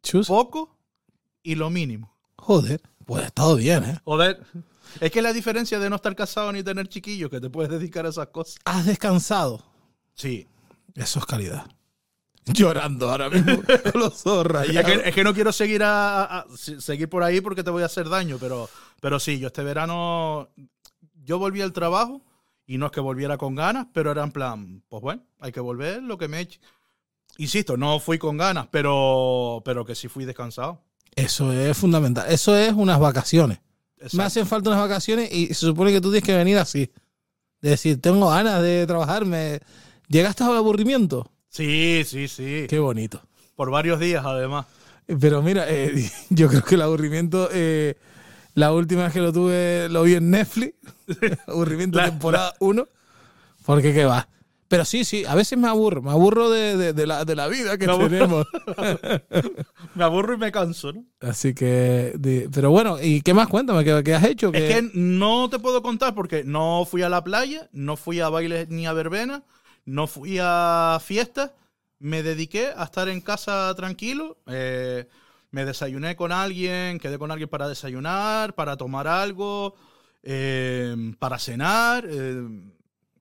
Chus. 0.03 0.27
poco 0.29 0.77
y 1.43 1.55
lo 1.55 1.71
mínimo. 1.71 2.15
Joder, 2.37 2.81
pues 3.05 3.23
ha 3.25 3.27
estado 3.27 3.57
bien, 3.57 3.85
¿eh? 3.85 3.99
Joder, 4.05 4.43
es 5.01 5.11
que 5.11 5.23
la 5.23 5.33
diferencia 5.33 5.79
de 5.79 5.91
no 5.91 5.97
estar 5.97 6.15
casado 6.17 6.53
ni 6.53 6.63
tener 6.63 6.89
chiquillos, 6.89 7.31
que 7.31 7.41
te 7.41 7.51
puedes 7.51 7.71
dedicar 7.71 8.07
a 8.07 8.11
esas 8.11 8.29
cosas. 8.29 8.57
Has 8.65 8.87
descansado. 8.87 9.65
Sí. 10.15 10.47
Eso 10.95 11.19
es 11.21 11.27
calidad. 11.27 11.67
Llorando 12.47 13.11
ahora 13.11 13.29
mismo 13.29 13.63
con 13.93 14.01
los 14.01 14.27
ojos 14.27 14.67
Es 14.69 14.85
que, 14.85 14.95
es 15.09 15.15
que 15.15 15.23
no 15.25 15.35
quiero 15.35 15.53
seguir 15.53 15.83
a, 15.83 16.23
a- 16.25 16.39
a- 16.41 16.47
se- 16.57 16.81
seguir 16.81 17.09
por 17.09 17.23
ahí 17.23 17.41
porque 17.43 17.63
te 17.63 17.71
voy 17.71 17.83
a 17.83 17.87
hacer 17.87 18.09
daño, 18.09 18.39
pero, 18.41 18.69
pero 19.01 19.21
sí, 19.21 19.39
yo 19.39 19.49
este 19.49 19.63
verano 19.63 20.49
yo 21.25 21.39
volví 21.39 21.61
al 21.61 21.75
trabajo 21.75 22.23
y 22.67 22.79
no 22.79 22.87
es 22.87 22.93
que 22.93 23.01
volviera 23.01 23.37
con 23.37 23.55
ganas, 23.55 23.87
pero 23.93 24.11
era 24.13 24.25
en 24.25 24.33
plan, 24.33 24.83
pues 24.89 25.03
bueno, 25.03 25.23
hay 25.41 25.53
que 25.53 25.61
volver 25.61 26.03
lo 26.03 26.17
que 26.17 26.29
me 26.29 26.41
eche. 26.41 26.59
Insisto, 27.39 27.77
no 27.77 27.99
fui 28.01 28.19
con 28.19 28.37
ganas, 28.37 28.67
pero, 28.71 29.63
pero 29.65 29.85
que 29.85 29.95
sí 29.95 30.09
fui 30.09 30.25
descansado. 30.25 30.83
Eso 31.15 31.53
es 31.53 31.77
fundamental. 31.77 32.27
Eso 32.31 32.57
es 32.57 32.73
unas 32.73 32.99
vacaciones. 33.01 33.59
Me 34.13 34.23
hacen 34.25 34.47
falta 34.47 34.71
unas 34.71 34.83
vacaciones 34.83 35.33
y 35.33 35.49
se 35.49 35.55
supone 35.67 35.91
que 35.93 36.01
tú 36.01 36.11
tienes 36.11 36.25
que 36.25 36.37
venir 36.37 36.59
así. 36.59 36.91
De 37.61 37.71
decir, 37.71 38.01
tengo 38.01 38.29
ganas 38.31 38.63
de 38.63 38.87
trabajar. 38.87 39.25
Me... 39.25 39.61
¿Llegaste 40.09 40.45
al 40.45 40.57
aburrimiento? 40.57 41.31
Sí, 41.49 42.03
sí, 42.07 42.29
sí. 42.29 42.67
Qué 42.69 42.79
bonito. 42.79 43.21
Por 43.57 43.71
varios 43.71 43.99
días, 43.99 44.25
además. 44.25 44.67
Pero 45.21 45.43
mira, 45.43 45.65
eh, 45.69 46.11
yo 46.31 46.49
creo 46.49 46.63
que 46.63 46.75
el 46.77 46.83
aburrimiento, 46.83 47.49
eh, 47.53 47.97
la 48.55 48.73
última 48.73 49.05
vez 49.05 49.13
que 49.13 49.21
lo 49.21 49.33
tuve, 49.33 49.89
lo 49.89 50.03
vi 50.05 50.15
en 50.15 50.31
Netflix. 50.31 50.75
aburrimiento 51.47 51.99
La- 51.99 52.11
temporada 52.11 52.55
1. 52.61 52.87
Porque 53.65 53.93
qué 53.93 54.05
va. 54.05 54.29
Pero 54.69 54.85
sí, 54.85 55.05
sí, 55.05 55.25
a 55.25 55.35
veces 55.35 55.59
me 55.59 55.67
aburro. 55.69 56.03
Me 56.03 56.11
aburro 56.11 56.51
de, 56.51 56.77
de- 56.77 56.93
de 56.93 57.07
la, 57.07 57.25
de 57.25 57.35
la 57.35 57.49
vida 57.49 57.79
que 57.79 57.87
Me 57.87 57.97
tenemos. 57.97 58.47
Me 59.95 60.05
aburro 60.05 60.35
y 60.35 60.39
me 60.39 60.53
canso, 60.53 60.93
¿no? 60.93 61.05
Así 61.21 61.55
que, 61.55 62.15
pero 62.53 62.71
bueno, 62.71 62.99
¿y 63.03 63.23
qué 63.23 63.35
más? 63.35 63.49
Cuéntame, 63.49 63.85
¿qué, 63.85 64.03
qué 64.05 64.15
has 64.15 64.25
hecho? 64.25 64.49
Es 64.53 64.63
¿Qué- 64.63 64.75
que 64.83 64.91
no 64.95 65.49
te 65.51 65.59
puedo 65.59 65.83
contar 65.83 66.15
porque 66.15 66.45
no 66.45 66.85
fui 66.89 67.03
a 67.03 67.09
la 67.09 67.25
playa, 67.25 67.69
no 67.73 67.97
fui 67.97 68.21
a 68.21 68.29
bailes 68.29 68.69
ni 68.69 68.87
a 68.87 68.93
verbenas, 68.93 69.43
no 69.85 70.07
fui 70.07 70.39
a 70.41 70.99
fiestas, 71.03 71.53
me 71.99 72.23
dediqué 72.23 72.69
a 72.77 72.85
estar 72.85 73.09
en 73.09 73.21
casa 73.21 73.75
tranquilo, 73.75 74.37
eh, 74.47 75.09
me 75.51 75.65
desayuné 75.65 76.15
con 76.15 76.31
alguien, 76.31 76.99
quedé 77.01 77.19
con 77.19 77.31
alguien 77.31 77.49
para 77.49 77.69
desayunar, 77.69 78.55
para 78.55 78.77
tomar 78.77 79.09
algo, 79.09 79.75
eh, 80.23 80.95
para 81.19 81.39
cenar, 81.39 82.07
eh, 82.09 82.43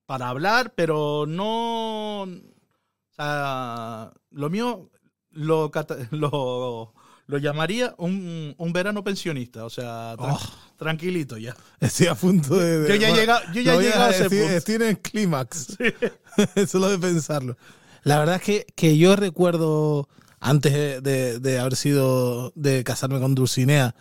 para 0.08 0.30
hablar, 0.30 0.74
pero 0.76 1.26
no... 1.28 2.24
O 2.24 3.16
sea, 3.16 4.12
lo 4.32 4.50
mío 4.50 4.90
lo, 5.32 5.72
lo, 6.12 6.94
lo 7.28 7.38
llamaría 7.38 7.94
un, 7.98 8.56
un 8.58 8.74
verano 8.74 9.04
pensionista, 9.04 9.66
o 9.66 9.70
sea, 9.70 10.16
Oh. 10.18 10.40
tranquilito 10.78 11.38
ya. 11.38 11.56
Estoy 11.80 12.08
a 12.08 12.16
punto 12.16 12.56
de. 12.56 12.88
Yo 12.90 12.96
ya 12.96 13.10
he 13.10 13.14
llegado- 13.16 13.42
yo 13.54 13.62
ya 13.62 13.76
he 13.76 13.82
llegado 13.82 14.04
a 14.06 14.10
ese 14.12 14.30
punto. 14.30 14.50
Estoy 14.50 14.76
en 14.76 14.82
el 14.84 15.00
clímax. 15.00 15.78
Solo 16.68 16.90
de 16.90 17.00
pensarlo. 17.00 17.58
La 18.04 18.20
verdad 18.20 18.36
es 18.36 18.42
que, 18.44 18.66
que 18.76 18.98
yo 19.00 19.16
recuerdo, 19.16 20.08
antes 20.40 20.74
de, 20.74 21.02
de- 21.02 21.40
de 21.40 21.60
haber 21.60 21.76
sido. 21.76 22.52
de 22.56 22.84
casarme 22.84 23.20
con 23.20 23.34
Dulcinea 23.36 23.96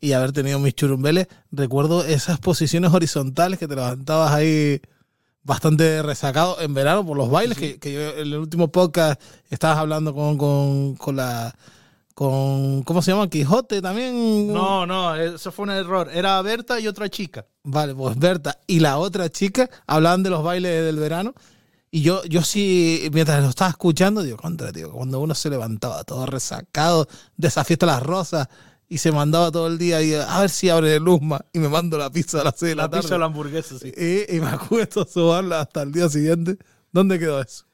y 0.00 0.12
haber 0.12 0.32
tenido 0.32 0.58
mis 0.58 0.74
churumbeles, 0.74 1.28
recuerdo 1.52 2.04
esas 2.04 2.38
posiciones 2.40 2.92
horizontales 2.92 3.58
que 3.60 3.68
te 3.68 3.76
levantabas 3.76 4.32
ahí 4.32 4.80
bastante 5.46 6.02
resacado 6.02 6.60
en 6.60 6.74
verano 6.74 7.06
por 7.06 7.16
los 7.16 7.30
bailes, 7.30 7.56
que, 7.56 7.78
que 7.78 7.92
yo 7.92 8.00
en 8.00 8.18
el 8.18 8.34
último 8.34 8.68
podcast 8.68 9.20
estabas 9.48 9.78
hablando 9.78 10.12
con, 10.12 10.36
con, 10.36 10.96
con 10.96 11.16
la. 11.16 11.54
con. 12.14 12.82
¿Cómo 12.82 13.00
se 13.00 13.12
llama? 13.12 13.30
Quijote 13.30 13.80
también. 13.80 14.52
No, 14.52 14.84
no, 14.86 15.14
eso 15.14 15.52
fue 15.52 15.62
un 15.62 15.70
error. 15.70 16.10
Era 16.12 16.42
Berta 16.42 16.80
y 16.80 16.88
otra 16.88 17.08
chica. 17.08 17.46
Vale, 17.62 17.94
pues 17.94 18.18
Berta 18.18 18.58
y 18.66 18.80
la 18.80 18.98
otra 18.98 19.30
chica 19.30 19.70
hablaban 19.86 20.24
de 20.24 20.30
los 20.30 20.42
bailes 20.42 20.84
del 20.84 20.98
verano. 20.98 21.32
Y 21.92 22.02
yo, 22.02 22.24
yo 22.24 22.42
sí, 22.42 23.08
mientras 23.12 23.42
lo 23.42 23.48
estaba 23.48 23.70
escuchando, 23.70 24.22
digo, 24.22 24.36
contra, 24.36 24.72
tío, 24.72 24.90
cuando 24.90 25.20
uno 25.20 25.34
se 25.34 25.48
levantaba 25.48 26.02
todo 26.02 26.26
resacado 26.26 27.06
de 27.36 27.48
esa 27.48 27.64
fiesta 27.64 27.86
de 27.86 27.92
las 27.92 28.02
rosas 28.02 28.48
y 28.88 28.98
se 28.98 29.10
mandaba 29.12 29.50
todo 29.50 29.66
el 29.66 29.78
día 29.78 30.00
y 30.02 30.14
a 30.14 30.40
ver 30.40 30.50
si 30.50 30.68
abre 30.68 30.96
el 30.96 31.02
Luzma 31.02 31.40
y 31.52 31.58
me 31.58 31.68
mando 31.68 31.98
la 31.98 32.10
pizza 32.10 32.40
a 32.40 32.44
las 32.44 32.54
6 32.58 32.70
de 32.70 32.76
la, 32.76 32.82
La 32.84 32.90
tarde. 32.90 33.02
pizza 33.02 33.16
o 33.16 33.18
la 33.18 33.26
hamburguesa, 33.26 33.78
sí. 33.78 33.92
y, 33.96 34.36
y 34.36 34.40
me 34.40 34.48
acuesto 34.48 35.02
a 35.02 35.06
sobarla 35.06 35.60
hasta 35.62 35.82
el 35.82 35.92
día 35.92 36.08
siguiente. 36.08 36.56
¿Dónde 36.92 37.18
quedó 37.18 37.40
eso? 37.40 37.64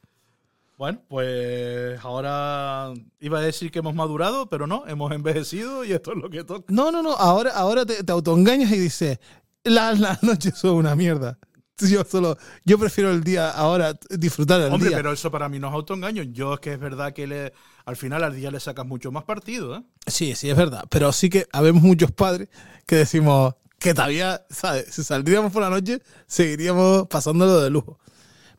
Bueno, 0.78 1.00
pues 1.08 2.00
ahora 2.04 2.92
iba 3.20 3.38
a 3.38 3.42
decir 3.42 3.70
que 3.70 3.78
hemos 3.80 3.94
madurado, 3.94 4.48
pero 4.48 4.66
no, 4.66 4.84
hemos 4.88 5.12
envejecido 5.12 5.84
y 5.84 5.92
esto 5.92 6.12
es 6.12 6.18
lo 6.18 6.28
que 6.28 6.42
toca. 6.42 6.64
No, 6.72 6.90
no, 6.90 7.02
no, 7.02 7.12
ahora, 7.12 7.52
ahora 7.52 7.86
te, 7.86 8.02
te 8.02 8.10
autoengañas 8.12 8.72
y 8.72 8.78
dices, 8.78 9.18
las 9.64 10.00
las 10.00 10.22
noches 10.24 10.54
son 10.58 10.76
una 10.76 10.96
mierda. 10.96 11.38
Yo 11.78 12.04
solo, 12.04 12.36
yo 12.64 12.78
prefiero 12.78 13.10
el 13.10 13.22
día 13.24 13.50
ahora, 13.50 13.94
disfrutar 14.10 14.60
del 14.60 14.72
Hombre, 14.72 14.88
día. 14.90 14.98
pero 14.98 15.12
eso 15.12 15.30
para 15.30 15.48
mí 15.48 15.58
no 15.58 15.68
es 15.68 15.74
autoengaño. 15.74 16.22
Yo 16.24 16.54
es 16.54 16.60
que 16.60 16.72
es 16.72 16.78
verdad 16.80 17.12
que 17.12 17.26
le, 17.26 17.52
al 17.84 17.96
final 17.96 18.22
al 18.24 18.34
día 18.36 18.50
le 18.50 18.60
sacas 18.60 18.86
mucho 18.86 19.10
más 19.12 19.24
partido, 19.24 19.76
¿eh? 19.76 19.82
Sí, 20.06 20.34
sí, 20.34 20.50
es 20.50 20.56
verdad. 20.56 20.84
Pero 20.90 21.12
sí 21.12 21.28
que 21.30 21.46
habemos 21.52 21.82
muchos 21.82 22.10
padres 22.12 22.48
que 22.86 22.96
decimos 22.96 23.54
que 23.78 23.94
todavía, 23.94 24.44
¿sabes? 24.50 24.86
Si 24.94 25.02
saldríamos 25.02 25.52
por 25.52 25.62
la 25.62 25.70
noche, 25.70 26.00
seguiríamos 26.26 27.08
pasándolo 27.08 27.60
de 27.60 27.70
lujo. 27.70 27.98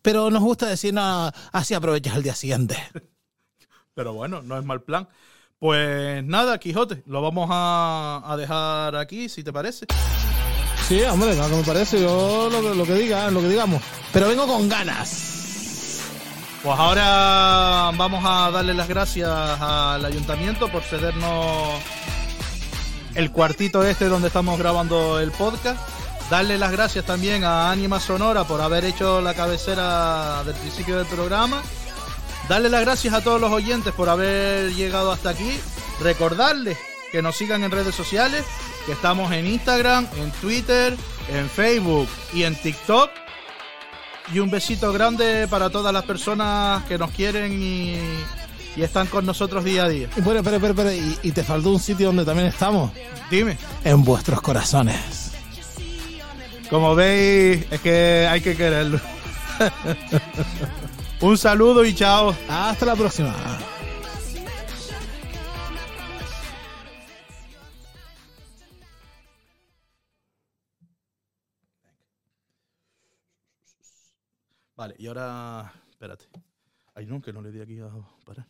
Pero 0.01 0.29
nos 0.29 0.41
gusta 0.43 0.67
decir, 0.67 0.93
no, 0.93 1.31
así 1.53 1.73
aprovechas 1.73 2.15
el 2.17 2.23
día 2.23 2.35
siguiente. 2.35 2.77
Pero 3.93 4.13
bueno, 4.13 4.41
no 4.41 4.57
es 4.57 4.65
mal 4.65 4.81
plan. 4.81 5.07
Pues 5.59 6.23
nada, 6.25 6.57
Quijote, 6.57 7.03
lo 7.05 7.21
vamos 7.21 7.47
a, 7.51 8.21
a 8.25 8.35
dejar 8.35 8.95
aquí, 8.97 9.29
si 9.29 9.43
te 9.43 9.53
parece. 9.53 9.85
Sí, 10.89 11.01
hombre, 11.03 11.33
lo 11.37 11.47
que 11.47 11.55
me 11.55 11.63
parece, 11.63 12.01
yo 12.01 12.49
lo, 12.51 12.61
que- 12.61 12.75
lo 12.75 12.83
que 12.85 12.95
diga, 12.95 13.31
lo 13.31 13.39
que 13.39 13.47
digamos. 13.47 13.81
Pero 14.11 14.27
vengo 14.27 14.45
con 14.45 14.67
ganas. 14.67 15.32
Pues 16.63 16.79
ahora 16.79 17.91
vamos 17.97 18.23
a 18.25 18.49
darle 18.49 18.73
las 18.73 18.87
gracias 18.87 19.29
al 19.29 20.05
ayuntamiento 20.05 20.69
por 20.69 20.81
cedernos 20.81 21.81
el 23.15 23.31
cuartito 23.31 23.83
este 23.83 24.05
donde 24.05 24.29
estamos 24.29 24.57
grabando 24.57 25.19
el 25.19 25.31
podcast. 25.31 25.77
Darle 26.29 26.57
las 26.57 26.71
gracias 26.71 27.03
también 27.03 27.43
a 27.43 27.69
Anima 27.69 27.99
Sonora 27.99 28.45
por 28.45 28.61
haber 28.61 28.85
hecho 28.85 29.19
la 29.19 29.33
cabecera 29.33 30.41
del 30.45 30.55
principio 30.55 30.97
del 30.97 31.05
programa. 31.07 31.61
Darle 32.47 32.69
las 32.69 32.79
gracias 32.79 33.13
a 33.13 33.21
todos 33.21 33.41
los 33.41 33.51
oyentes 33.51 33.93
por 33.93 34.07
haber 34.07 34.73
llegado 34.73 35.11
hasta 35.11 35.31
aquí. 35.31 35.59
Recordarles 35.99 36.77
que 37.11 37.21
nos 37.21 37.35
sigan 37.35 37.63
en 37.63 37.71
redes 37.71 37.93
sociales, 37.93 38.45
que 38.85 38.93
estamos 38.93 39.33
en 39.33 39.47
Instagram, 39.47 40.07
en 40.15 40.31
Twitter, 40.31 40.95
en 41.27 41.49
Facebook 41.49 42.07
y 42.33 42.43
en 42.43 42.55
TikTok. 42.55 43.22
Y 44.31 44.39
un 44.39 44.49
besito 44.49 44.93
grande 44.93 45.47
para 45.47 45.69
todas 45.69 45.93
las 45.93 46.03
personas 46.05 46.83
que 46.85 46.97
nos 46.97 47.11
quieren 47.11 47.61
y, 47.61 47.97
y 48.75 48.81
están 48.81 49.07
con 49.07 49.25
nosotros 49.25 49.63
día 49.63 49.85
a 49.85 49.89
día. 49.89 50.07
Y 50.15 50.21
bueno, 50.21 50.39
espera, 50.39 50.57
espera, 50.57 50.71
espera. 50.71 50.93
Y, 50.93 51.19
y 51.23 51.31
te 51.31 51.43
faltó 51.43 51.71
un 51.71 51.79
sitio 51.79 52.07
donde 52.07 52.25
también 52.25 52.47
estamos. 52.47 52.91
Dime. 53.29 53.57
En 53.83 54.03
vuestros 54.03 54.41
corazones. 54.41 55.31
Como 56.69 56.95
veis, 56.95 57.65
es 57.69 57.81
que 57.81 58.27
hay 58.29 58.41
que 58.41 58.55
quererlo. 58.55 58.99
un 61.21 61.37
saludo 61.37 61.85
y 61.85 61.93
chao. 61.93 62.35
Hasta 62.49 62.85
la 62.85 62.95
próxima. 62.95 63.35
Vale, 74.83 74.95
y 74.99 75.07
ahora. 75.07 75.71
Espérate. 75.89 76.25
Ay, 76.93 77.05
no, 77.05 77.21
que 77.21 77.31
no 77.31 77.41
le 77.41 77.53
di 77.53 77.61
aquí 77.61 77.79
a 77.79 77.89
parar. 78.25 78.45